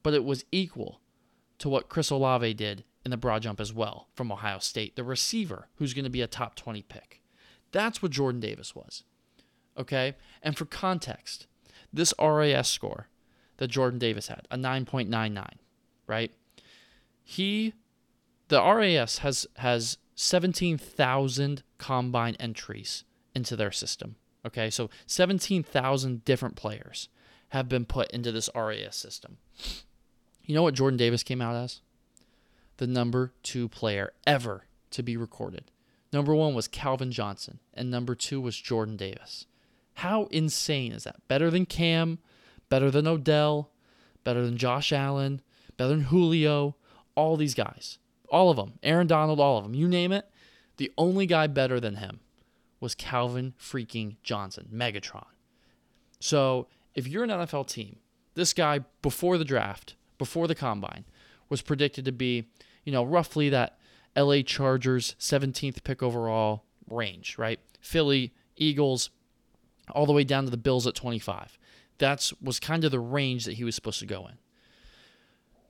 but 0.03 0.15
it 0.15 0.25
was 0.25 0.45
equal 0.53 1.01
to 1.59 1.69
what 1.69 1.89
Chris 1.89 2.11
Olave 2.11 2.55
did 2.55 2.85
in 3.05 3.11
the 3.11 3.17
broad 3.17 3.43
jump 3.43 3.61
as 3.61 3.73
well 3.73 4.09
from 4.15 4.31
Ohio 4.31 4.59
State, 4.59 4.97
the 4.97 5.05
receiver 5.05 5.69
who's 5.77 5.95
going 5.95 6.05
to 6.05 6.11
be 6.11 6.23
a 6.23 6.27
top 6.27 6.55
20 6.55 6.83
pick. 6.83 7.23
That's 7.73 8.03
what 8.03 8.13
Jordan 8.13 8.41
Davis 8.41 8.75
was. 8.75 9.03
Okay? 9.79 10.15
And 10.43 10.57
for 10.57 10.65
context, 10.65 11.47
this 11.93 12.13
RAS 12.21 12.69
score 12.69 13.09
that 13.59 13.69
Jordan 13.69 13.99
Davis 13.99 14.29
had, 14.29 14.47
a 14.51 14.57
9.99, 14.57 15.47
right? 16.07 16.33
He 17.23 17.75
the 18.49 18.63
RAS 18.63 19.19
has 19.19 19.47
has 19.57 19.99
17,000 20.15 21.63
combine 21.77 22.35
entries 22.41 23.05
into 23.35 23.55
their 23.55 23.71
system. 23.71 24.17
Okay? 24.45 24.71
So 24.71 24.91
17,000 25.07 26.25
different 26.25 26.57
players 26.57 27.09
have 27.51 27.69
been 27.69 27.85
put 27.85 28.11
into 28.11 28.33
this 28.33 28.51
RAS 28.55 28.97
system. 28.97 29.39
You 30.43 30.55
know 30.55 30.63
what 30.63 30.75
Jordan 30.75 30.97
Davis 30.97 31.23
came 31.23 31.43
out 31.43 31.55
as? 31.55 31.83
The 32.79 32.87
number 32.87 33.33
two 33.43 33.69
player 33.69 34.13
ever 34.27 34.65
to 34.91 35.03
be 35.03 35.17
recorded. 35.17 35.71
Number 36.13 36.35
one 36.35 36.55
was 36.55 36.69
Calvin 36.69 37.13
Johnson, 37.13 37.59
and 37.75 37.91
number 37.91 38.15
two 38.15 38.41
was 38.41 38.57
Jordan 38.57 38.97
Davis. 38.97 39.47
How 39.99 40.29
insane 40.31 40.93
is 40.93 41.03
that? 41.03 41.27
Better 41.27 41.51
than 41.51 41.67
Cam, 41.67 42.21
better 42.69 42.89
than 42.89 43.09
Odell, 43.09 43.73
better 44.23 44.45
than 44.47 44.57
Josh 44.57 44.93
Allen, 44.93 45.43
better 45.77 45.89
than 45.91 46.03
Julio, 46.03 46.77
all 47.17 47.37
these 47.37 47.55
guys. 47.55 47.99
All 48.29 48.49
of 48.49 48.57
them. 48.57 48.75
Aaron 48.85 49.09
Donald, 49.09 49.41
all 49.41 49.59
of 49.59 49.65
them. 49.65 49.75
You 49.75 49.89
name 49.89 50.13
it. 50.13 50.31
The 50.77 50.93
only 50.97 51.27
guy 51.27 51.49
better 51.49 51.81
than 51.81 51.97
him 51.97 52.21
was 52.79 52.95
Calvin 52.95 53.55
freaking 53.59 54.15
Johnson, 54.23 54.69
Megatron. 54.73 55.27
So 56.21 56.69
if 56.95 57.09
you're 57.09 57.25
an 57.25 57.31
NFL 57.31 57.67
team, 57.67 57.97
this 58.35 58.53
guy 58.53 58.85
before 59.03 59.37
the 59.37 59.45
draft 59.45 59.97
before 60.17 60.47
the 60.47 60.55
combine 60.55 61.07
was 61.49 61.61
predicted 61.61 62.05
to 62.05 62.13
be, 62.13 62.47
you 62.85 62.93
know, 62.93 63.03
roughly 63.03 63.49
that 63.49 63.77
LA 64.17 64.43
Chargers 64.43 65.17
17th 65.19 65.83
pick 65.83 66.05
overall 66.05 66.63
range, 66.89 67.37
right? 67.37 67.59
Philly, 67.81 68.33
Eagles, 68.57 69.11
all 69.91 70.07
the 70.07 70.13
way 70.13 70.25
down 70.25 70.45
to 70.45 70.51
the 70.51 70.57
Bills 70.57 70.87
at 70.87 70.95
25. 70.95 71.59
That's 71.99 72.33
was 72.41 72.61
kind 72.61 72.85
of 72.85 72.91
the 72.91 73.01
range 73.01 73.45
that 73.45 73.55
he 73.55 73.65
was 73.65 73.75
supposed 73.75 74.01
to 74.01 74.07
go 74.07 74.27
in. 74.27 74.39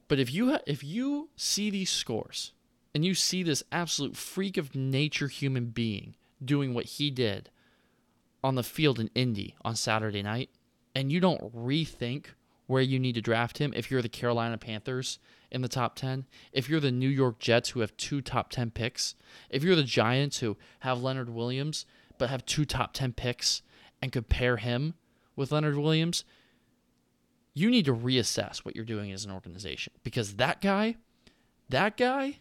But 0.09 0.19
if 0.19 0.33
you 0.33 0.59
if 0.67 0.83
you 0.83 1.29
see 1.37 1.71
these 1.71 1.91
scores 1.91 2.53
and 2.95 3.05
you 3.05 3.15
see 3.15 3.43
this 3.43 3.63
absolute 3.71 4.17
freak 4.17 4.57
of 4.57 4.75
nature 4.75 5.29
human 5.29 5.67
being 5.67 6.17
doing 6.45 6.75
what 6.75 6.85
he 6.85 7.11
did 7.11 7.51
on 8.43 8.55
the 8.55 8.63
field 8.63 9.01
in 9.01 9.11
Indy 9.15 9.55
on 9.63 9.77
Saturday 9.77 10.23
night, 10.23 10.51
and 10.95 11.13
you 11.13 11.21
don't 11.21 11.55
rethink 11.55 12.27
where 12.67 12.83
you 12.83 12.99
need 12.99 13.15
to 13.15 13.21
draft 13.21 13.59
him 13.59 13.73
if 13.75 13.91
you're 13.91 14.03
the 14.03 14.09
Carolina 14.09 14.59
Panthers 14.59 15.19
in 15.51 15.63
the 15.63 15.69
top 15.69 15.97
10, 15.97 16.27
if 16.53 16.69
you're 16.69 16.81
the 16.81 16.93
New 16.93 17.09
York 17.09 17.39
Jets 17.39 17.71
who 17.71 17.81
have 17.81 17.97
two 17.97 18.21
top 18.21 18.51
10 18.51 18.71
picks, 18.71 19.15
if 19.49 19.65
you're 19.65 19.75
the 19.75 19.83
Giants 19.83 20.39
who 20.39 20.57
have 20.81 21.03
Leonard 21.03 21.31
Williams 21.31 21.87
but 22.19 22.31
have 22.31 22.45
two 22.45 22.65
top 22.65 22.93
10 22.93 23.13
picks 23.15 23.63
and 24.01 24.13
compare 24.13 24.57
him 24.57 24.95
with 25.37 25.53
Leonard 25.53 25.77
Williams, 25.77 26.25
you 27.55 27.71
need 27.71 27.85
to 27.87 27.95
reassess 27.95 28.59
what 28.59 28.77
you're 28.77 28.85
doing 28.85 29.11
as 29.13 29.25
an 29.25 29.31
organization 29.31 29.93
because 30.03 30.35
that 30.35 30.61
guy, 30.61 30.97
that 31.69 31.97
guy 31.97 32.39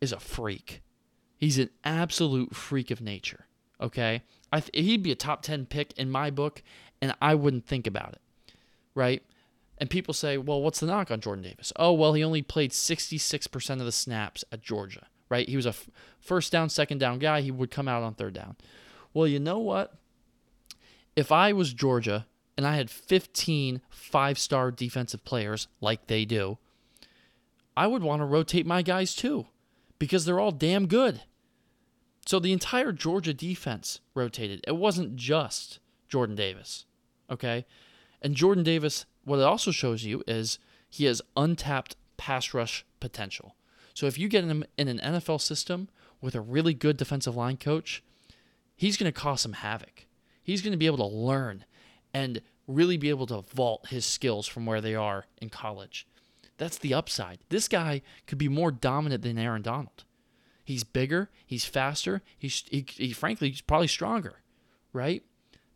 is 0.00 0.12
a 0.12 0.20
freak. 0.20 0.82
He's 1.38 1.58
an 1.58 1.70
absolute 1.82 2.54
freak 2.54 2.90
of 2.90 3.00
nature. 3.00 3.46
Okay? 3.80 4.22
Th- 4.52 4.70
he'd 4.72 5.02
be 5.02 5.10
a 5.12 5.16
top 5.16 5.42
10 5.42 5.66
pick 5.66 5.92
in 5.98 6.10
my 6.10 6.30
book, 6.30 6.62
and 7.02 7.14
I 7.20 7.34
wouldn't 7.34 7.66
think 7.66 7.86
about 7.86 8.12
it. 8.12 8.54
Right? 8.94 9.22
And 9.78 9.90
people 9.90 10.14
say, 10.14 10.38
well, 10.38 10.62
what's 10.62 10.80
the 10.80 10.86
knock 10.86 11.10
on 11.10 11.20
Jordan 11.20 11.42
Davis? 11.42 11.72
Oh, 11.76 11.92
well, 11.92 12.12
he 12.12 12.22
only 12.22 12.42
played 12.42 12.70
66% 12.70 13.70
of 13.70 13.84
the 13.84 13.92
snaps 13.92 14.44
at 14.52 14.62
Georgia, 14.62 15.06
right? 15.28 15.48
He 15.48 15.56
was 15.56 15.66
a 15.66 15.70
f- 15.70 15.90
first 16.20 16.52
down, 16.52 16.68
second 16.68 16.98
down 16.98 17.18
guy. 17.18 17.40
He 17.40 17.50
would 17.50 17.72
come 17.72 17.88
out 17.88 18.04
on 18.04 18.14
third 18.14 18.34
down. 18.34 18.56
Well, 19.12 19.26
you 19.26 19.40
know 19.40 19.58
what? 19.58 19.94
If 21.16 21.30
I 21.30 21.52
was 21.52 21.72
Georgia 21.72 22.26
and 22.56 22.66
I 22.66 22.76
had 22.76 22.90
15 22.90 23.80
five 23.90 24.38
star 24.38 24.70
defensive 24.70 25.24
players 25.24 25.68
like 25.80 26.06
they 26.06 26.24
do, 26.24 26.58
I 27.76 27.86
would 27.86 28.02
want 28.02 28.20
to 28.20 28.26
rotate 28.26 28.66
my 28.66 28.82
guys 28.82 29.14
too 29.14 29.46
because 29.98 30.24
they're 30.24 30.40
all 30.40 30.52
damn 30.52 30.86
good. 30.86 31.22
So 32.26 32.38
the 32.38 32.52
entire 32.52 32.92
Georgia 32.92 33.34
defense 33.34 34.00
rotated. 34.14 34.64
It 34.66 34.76
wasn't 34.76 35.16
just 35.16 35.78
Jordan 36.08 36.36
Davis, 36.36 36.86
okay? 37.30 37.66
And 38.22 38.34
Jordan 38.34 38.64
Davis 38.64 39.04
what 39.24 39.38
it 39.38 39.44
also 39.44 39.70
shows 39.70 40.04
you 40.04 40.22
is 40.26 40.58
he 40.88 41.06
has 41.06 41.22
untapped 41.36 41.96
pass 42.16 42.54
rush 42.54 42.84
potential. 43.00 43.56
So 43.94 44.06
if 44.06 44.18
you 44.18 44.28
get 44.28 44.44
him 44.44 44.64
in 44.76 44.88
an 44.88 44.98
NFL 44.98 45.40
system 45.40 45.88
with 46.20 46.34
a 46.34 46.40
really 46.40 46.74
good 46.74 46.96
defensive 46.96 47.36
line 47.36 47.56
coach, 47.56 48.02
he's 48.76 48.96
going 48.96 49.12
to 49.12 49.18
cause 49.18 49.40
some 49.40 49.54
havoc. 49.54 50.03
He's 50.44 50.62
going 50.62 50.72
to 50.72 50.78
be 50.78 50.86
able 50.86 50.98
to 50.98 51.16
learn 51.16 51.64
and 52.12 52.40
really 52.68 52.96
be 52.96 53.08
able 53.08 53.26
to 53.26 53.40
vault 53.40 53.88
his 53.88 54.06
skills 54.06 54.46
from 54.46 54.66
where 54.66 54.80
they 54.80 54.94
are 54.94 55.26
in 55.40 55.50
college. 55.50 56.06
That's 56.56 56.78
the 56.78 56.94
upside. 56.94 57.38
This 57.48 57.66
guy 57.66 58.02
could 58.26 58.38
be 58.38 58.48
more 58.48 58.70
dominant 58.70 59.22
than 59.22 59.38
Aaron 59.38 59.62
Donald. 59.62 60.04
He's 60.64 60.84
bigger, 60.84 61.30
he's 61.44 61.64
faster, 61.64 62.22
he's 62.38 62.64
he, 62.70 62.86
he 62.88 63.12
frankly 63.12 63.50
he's 63.50 63.60
probably 63.60 63.88
stronger, 63.88 64.36
right? 64.92 65.22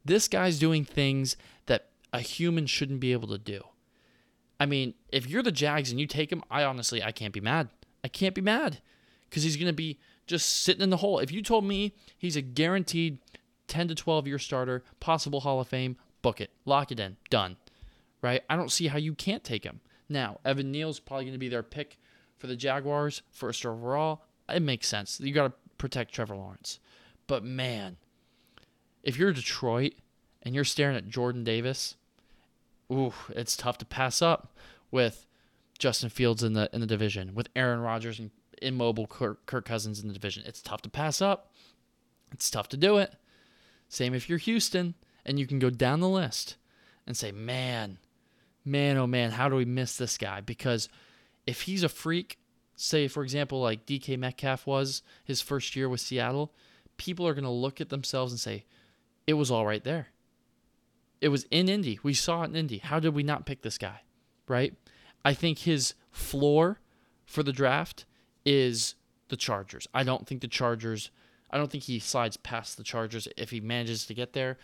This 0.04 0.28
guy's 0.28 0.58
doing 0.58 0.84
things 0.84 1.36
that 1.66 1.90
a 2.12 2.20
human 2.20 2.66
shouldn't 2.66 3.00
be 3.00 3.12
able 3.12 3.28
to 3.28 3.38
do. 3.38 3.62
I 4.60 4.66
mean, 4.66 4.94
if 5.10 5.28
you're 5.28 5.42
the 5.42 5.52
Jags 5.52 5.90
and 5.90 6.00
you 6.00 6.06
take 6.06 6.32
him, 6.32 6.42
I 6.50 6.64
honestly 6.64 7.02
I 7.02 7.12
can't 7.12 7.34
be 7.34 7.40
mad. 7.40 7.68
I 8.02 8.08
can't 8.08 8.34
be 8.34 8.40
mad 8.40 8.80
because 9.28 9.42
he's 9.42 9.56
going 9.56 9.66
to 9.66 9.72
be 9.72 9.98
just 10.26 10.62
sitting 10.62 10.82
in 10.82 10.90
the 10.90 10.98
hole. 10.98 11.18
If 11.18 11.32
you 11.32 11.42
told 11.42 11.64
me 11.64 11.94
he's 12.16 12.36
a 12.36 12.42
guaranteed 12.42 13.18
10 13.68 13.88
to 13.88 13.94
12 13.94 14.26
year 14.26 14.38
starter, 14.38 14.82
possible 15.00 15.40
Hall 15.40 15.60
of 15.60 15.68
Fame, 15.68 15.96
book 16.22 16.40
it, 16.40 16.50
lock 16.64 16.90
it 16.90 17.00
in, 17.00 17.16
done. 17.30 17.56
Right? 18.20 18.42
I 18.50 18.56
don't 18.56 18.72
see 18.72 18.88
how 18.88 18.98
you 18.98 19.14
can't 19.14 19.44
take 19.44 19.64
him. 19.64 19.80
Now, 20.08 20.40
Evan 20.44 20.72
Neal's 20.72 20.98
probably 20.98 21.26
going 21.26 21.34
to 21.34 21.38
be 21.38 21.48
their 21.48 21.62
pick 21.62 21.98
for 22.36 22.46
the 22.46 22.56
Jaguars, 22.56 23.22
first 23.30 23.64
overall. 23.64 24.22
It 24.48 24.62
makes 24.62 24.88
sense. 24.88 25.20
You 25.20 25.32
got 25.32 25.48
to 25.48 25.52
protect 25.76 26.12
Trevor 26.12 26.36
Lawrence. 26.36 26.80
But 27.26 27.44
man, 27.44 27.96
if 29.02 29.18
you're 29.18 29.32
Detroit 29.32 29.94
and 30.42 30.54
you're 30.54 30.64
staring 30.64 30.96
at 30.96 31.08
Jordan 31.08 31.44
Davis, 31.44 31.96
ooh, 32.90 33.12
it's 33.30 33.56
tough 33.56 33.78
to 33.78 33.84
pass 33.84 34.22
up 34.22 34.56
with 34.90 35.26
Justin 35.78 36.08
Fields 36.08 36.42
in 36.42 36.54
the 36.54 36.68
in 36.72 36.80
the 36.80 36.86
division, 36.86 37.34
with 37.34 37.48
Aaron 37.54 37.80
Rodgers 37.80 38.18
and 38.18 38.30
immobile 38.60 39.06
Kirk, 39.06 39.46
Kirk 39.46 39.64
Cousins 39.64 40.00
in 40.00 40.08
the 40.08 40.14
division. 40.14 40.42
It's 40.46 40.62
tough 40.62 40.82
to 40.82 40.88
pass 40.88 41.22
up. 41.22 41.52
It's 42.32 42.50
tough 42.50 42.68
to 42.70 42.76
do 42.76 42.98
it. 42.98 43.14
Same 43.88 44.14
if 44.14 44.28
you're 44.28 44.38
Houston 44.38 44.94
and 45.24 45.38
you 45.38 45.46
can 45.46 45.58
go 45.58 45.70
down 45.70 46.00
the 46.00 46.08
list 46.08 46.56
and 47.06 47.16
say, 47.16 47.32
man, 47.32 47.98
man, 48.64 48.96
oh 48.96 49.06
man, 49.06 49.32
how 49.32 49.48
do 49.48 49.56
we 49.56 49.64
miss 49.64 49.96
this 49.96 50.18
guy? 50.18 50.40
Because 50.40 50.88
if 51.46 51.62
he's 51.62 51.82
a 51.82 51.88
freak, 51.88 52.38
say 52.76 53.08
for 53.08 53.22
example, 53.22 53.60
like 53.60 53.86
DK 53.86 54.18
Metcalf 54.18 54.66
was 54.66 55.02
his 55.24 55.40
first 55.40 55.74
year 55.74 55.88
with 55.88 56.00
Seattle, 56.00 56.52
people 56.96 57.26
are 57.26 57.34
going 57.34 57.44
to 57.44 57.50
look 57.50 57.80
at 57.80 57.88
themselves 57.88 58.32
and 58.32 58.40
say, 58.40 58.64
it 59.26 59.34
was 59.34 59.50
all 59.50 59.66
right 59.66 59.84
there. 59.84 60.08
It 61.20 61.28
was 61.28 61.46
in 61.50 61.68
Indy. 61.68 61.98
We 62.02 62.14
saw 62.14 62.42
it 62.42 62.50
in 62.50 62.56
Indy. 62.56 62.78
How 62.78 63.00
did 63.00 63.14
we 63.14 63.22
not 63.22 63.46
pick 63.46 63.62
this 63.62 63.78
guy? 63.78 64.02
Right? 64.46 64.74
I 65.24 65.34
think 65.34 65.60
his 65.60 65.94
floor 66.10 66.80
for 67.26 67.42
the 67.42 67.52
draft 67.52 68.04
is 68.44 68.94
the 69.28 69.36
Chargers. 69.36 69.86
I 69.92 70.04
don't 70.04 70.26
think 70.26 70.40
the 70.40 70.48
Chargers, 70.48 71.10
I 71.50 71.58
don't 71.58 71.70
think 71.70 71.84
he 71.84 71.98
slides 71.98 72.36
past 72.36 72.76
the 72.76 72.82
Chargers 72.82 73.28
if 73.36 73.50
he 73.50 73.60
manages 73.60 74.06
to 74.06 74.14
get 74.14 74.32
there. 74.32 74.58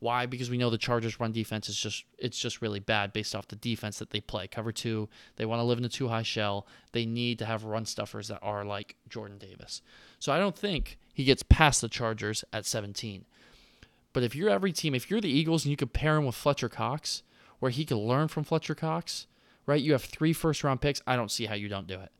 Why? 0.00 0.26
Because 0.26 0.48
we 0.48 0.58
know 0.58 0.70
the 0.70 0.78
Chargers' 0.78 1.18
run 1.18 1.32
defense 1.32 1.68
is 1.68 1.76
just 1.76 2.04
it's 2.18 2.38
just 2.38 2.62
really 2.62 2.78
bad 2.78 3.12
based 3.12 3.34
off 3.34 3.48
the 3.48 3.56
defense 3.56 3.98
that 3.98 4.10
they 4.10 4.20
play. 4.20 4.46
Cover 4.46 4.70
two, 4.70 5.08
they 5.36 5.44
want 5.44 5.58
to 5.58 5.64
live 5.64 5.78
in 5.78 5.84
a 5.84 5.88
two 5.88 6.08
high 6.08 6.22
shell. 6.22 6.66
They 6.92 7.04
need 7.04 7.38
to 7.40 7.46
have 7.46 7.64
run 7.64 7.84
stuffers 7.84 8.28
that 8.28 8.38
are 8.40 8.64
like 8.64 8.94
Jordan 9.08 9.38
Davis. 9.38 9.82
So 10.20 10.32
I 10.32 10.38
don't 10.38 10.56
think 10.56 10.98
he 11.12 11.24
gets 11.24 11.42
past 11.42 11.80
the 11.80 11.88
Chargers 11.88 12.44
at 12.52 12.64
17. 12.64 13.24
But 14.12 14.22
if 14.22 14.36
you're 14.36 14.50
every 14.50 14.72
team, 14.72 14.94
if 14.94 15.10
you're 15.10 15.20
the 15.20 15.28
Eagles 15.28 15.64
and 15.64 15.70
you 15.70 15.76
could 15.76 15.92
pair 15.92 16.16
him 16.16 16.26
with 16.26 16.36
Fletcher 16.36 16.68
Cox, 16.68 17.22
where 17.58 17.70
he 17.70 17.84
could 17.84 17.98
learn 17.98 18.28
from 18.28 18.44
Fletcher 18.44 18.74
Cox, 18.76 19.26
right? 19.66 19.82
You 19.82 19.92
have 19.92 20.04
three 20.04 20.32
first 20.32 20.62
round 20.62 20.80
picks. 20.80 21.02
I 21.08 21.16
don't 21.16 21.30
see 21.30 21.46
how 21.46 21.54
you 21.54 21.68
don't 21.68 21.88
do 21.88 22.00
it. 22.00 22.12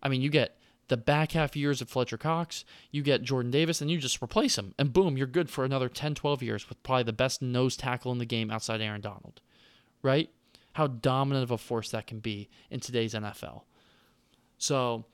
I 0.00 0.08
mean, 0.08 0.22
you 0.22 0.30
get 0.30 0.56
the 0.88 0.96
back 0.96 1.32
half 1.32 1.56
years 1.56 1.80
of 1.80 1.88
Fletcher 1.88 2.16
Cox, 2.16 2.64
you 2.90 3.02
get 3.02 3.22
Jordan 3.22 3.50
Davis, 3.50 3.80
and 3.80 3.90
you 3.90 3.98
just 3.98 4.22
replace 4.22 4.56
him. 4.56 4.74
And 4.78 4.92
boom, 4.92 5.16
you're 5.16 5.26
good 5.26 5.50
for 5.50 5.64
another 5.64 5.88
10, 5.88 6.14
12 6.14 6.42
years 6.42 6.68
with 6.68 6.82
probably 6.82 7.04
the 7.04 7.12
best 7.12 7.42
nose 7.42 7.76
tackle 7.76 8.12
in 8.12 8.18
the 8.18 8.24
game 8.24 8.50
outside 8.50 8.80
Aaron 8.80 9.00
Donald, 9.00 9.40
right? 10.02 10.30
How 10.74 10.86
dominant 10.86 11.42
of 11.42 11.50
a 11.50 11.58
force 11.58 11.90
that 11.90 12.06
can 12.06 12.20
be 12.20 12.48
in 12.70 12.80
today's 12.80 13.14
NFL. 13.14 13.62
So 14.58 15.06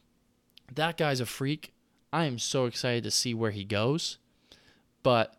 that 0.75 0.97
guy's 0.97 1.21
a 1.21 1.27
freak. 1.27 1.73
I 2.13 2.25
am 2.27 2.39
so 2.39 2.67
excited 2.67 3.05
to 3.05 3.11
see 3.11 3.33
where 3.33 3.51
he 3.51 3.65
goes. 3.65 4.19
But 5.03 5.37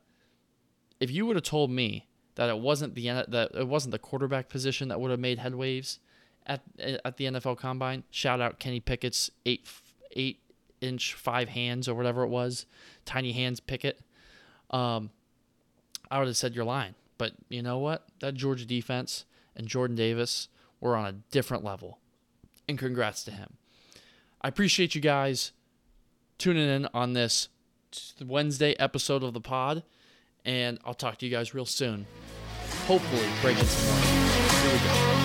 if 1.00 1.12
you 1.12 1.26
would 1.26 1.36
have 1.36 1.44
told 1.44 1.70
me 1.70 2.08
that 2.36 2.50
it 2.50 2.58
wasn't 2.58 2.96
the 2.96 3.08
that 3.28 3.52
it 3.54 3.68
wasn't 3.68 3.92
the 3.92 4.00
quarterback 4.00 4.50
position 4.50 4.88
that 4.88 5.00
would 5.00 5.12
have 5.12 5.20
made 5.20 5.40
headwaves 5.40 6.00
at 6.46 6.62
at 6.80 7.18
the 7.18 7.26
NFL 7.26 7.58
Combine, 7.58 8.04
shout 8.10 8.42
out 8.42 8.60
Kenny 8.60 8.80
Pickett's 8.80 9.30
eight 9.46 9.68
eight 10.16 10.40
inch 10.82 11.14
five 11.14 11.50
hands 11.50 11.88
or 11.88 11.96
whatever 11.96 12.24
it 12.24 12.30
was, 12.30 12.66
tiny 13.06 13.32
hands 13.32 13.60
Pickett. 13.60 14.00
Um, 14.70 15.12
I 16.10 16.20
would 16.20 16.28
have 16.28 16.38
said 16.38 16.56
you're 16.56 16.66
lying. 16.66 16.96
But 17.18 17.34
you 17.50 17.62
know 17.62 17.78
what? 17.78 18.08
That 18.20 18.34
Georgia 18.34 18.66
defense 18.66 19.26
and 19.56 19.68
Jordan 19.68 19.96
Davis 19.96 20.50
were 20.80 20.96
on 20.96 21.06
a 21.06 21.14
different 21.32 21.64
level. 21.64 22.00
And 22.68 22.78
congrats 22.78 23.24
to 23.26 23.32
him. 23.32 23.58
I 24.42 24.48
appreciate 24.48 24.96
you 24.96 25.02
guys 25.02 25.52
tuning 26.38 26.68
in 26.68 26.88
on 26.94 27.14
this 27.14 27.50
Wednesday 28.24 28.76
episode 28.80 29.24
of 29.24 29.34
the 29.34 29.42
pod. 29.42 29.84
And 30.44 30.80
I'll 30.84 30.94
talk 30.94 31.18
to 31.20 31.26
you 31.26 31.32
guys 31.32 31.54
real 31.54 31.66
soon. 31.66 32.06
Hopefully, 32.86 33.28
breaking 33.42 33.64
some. 33.64 34.02
Here 34.02 34.74
we 34.74 34.80
go. 34.80 35.23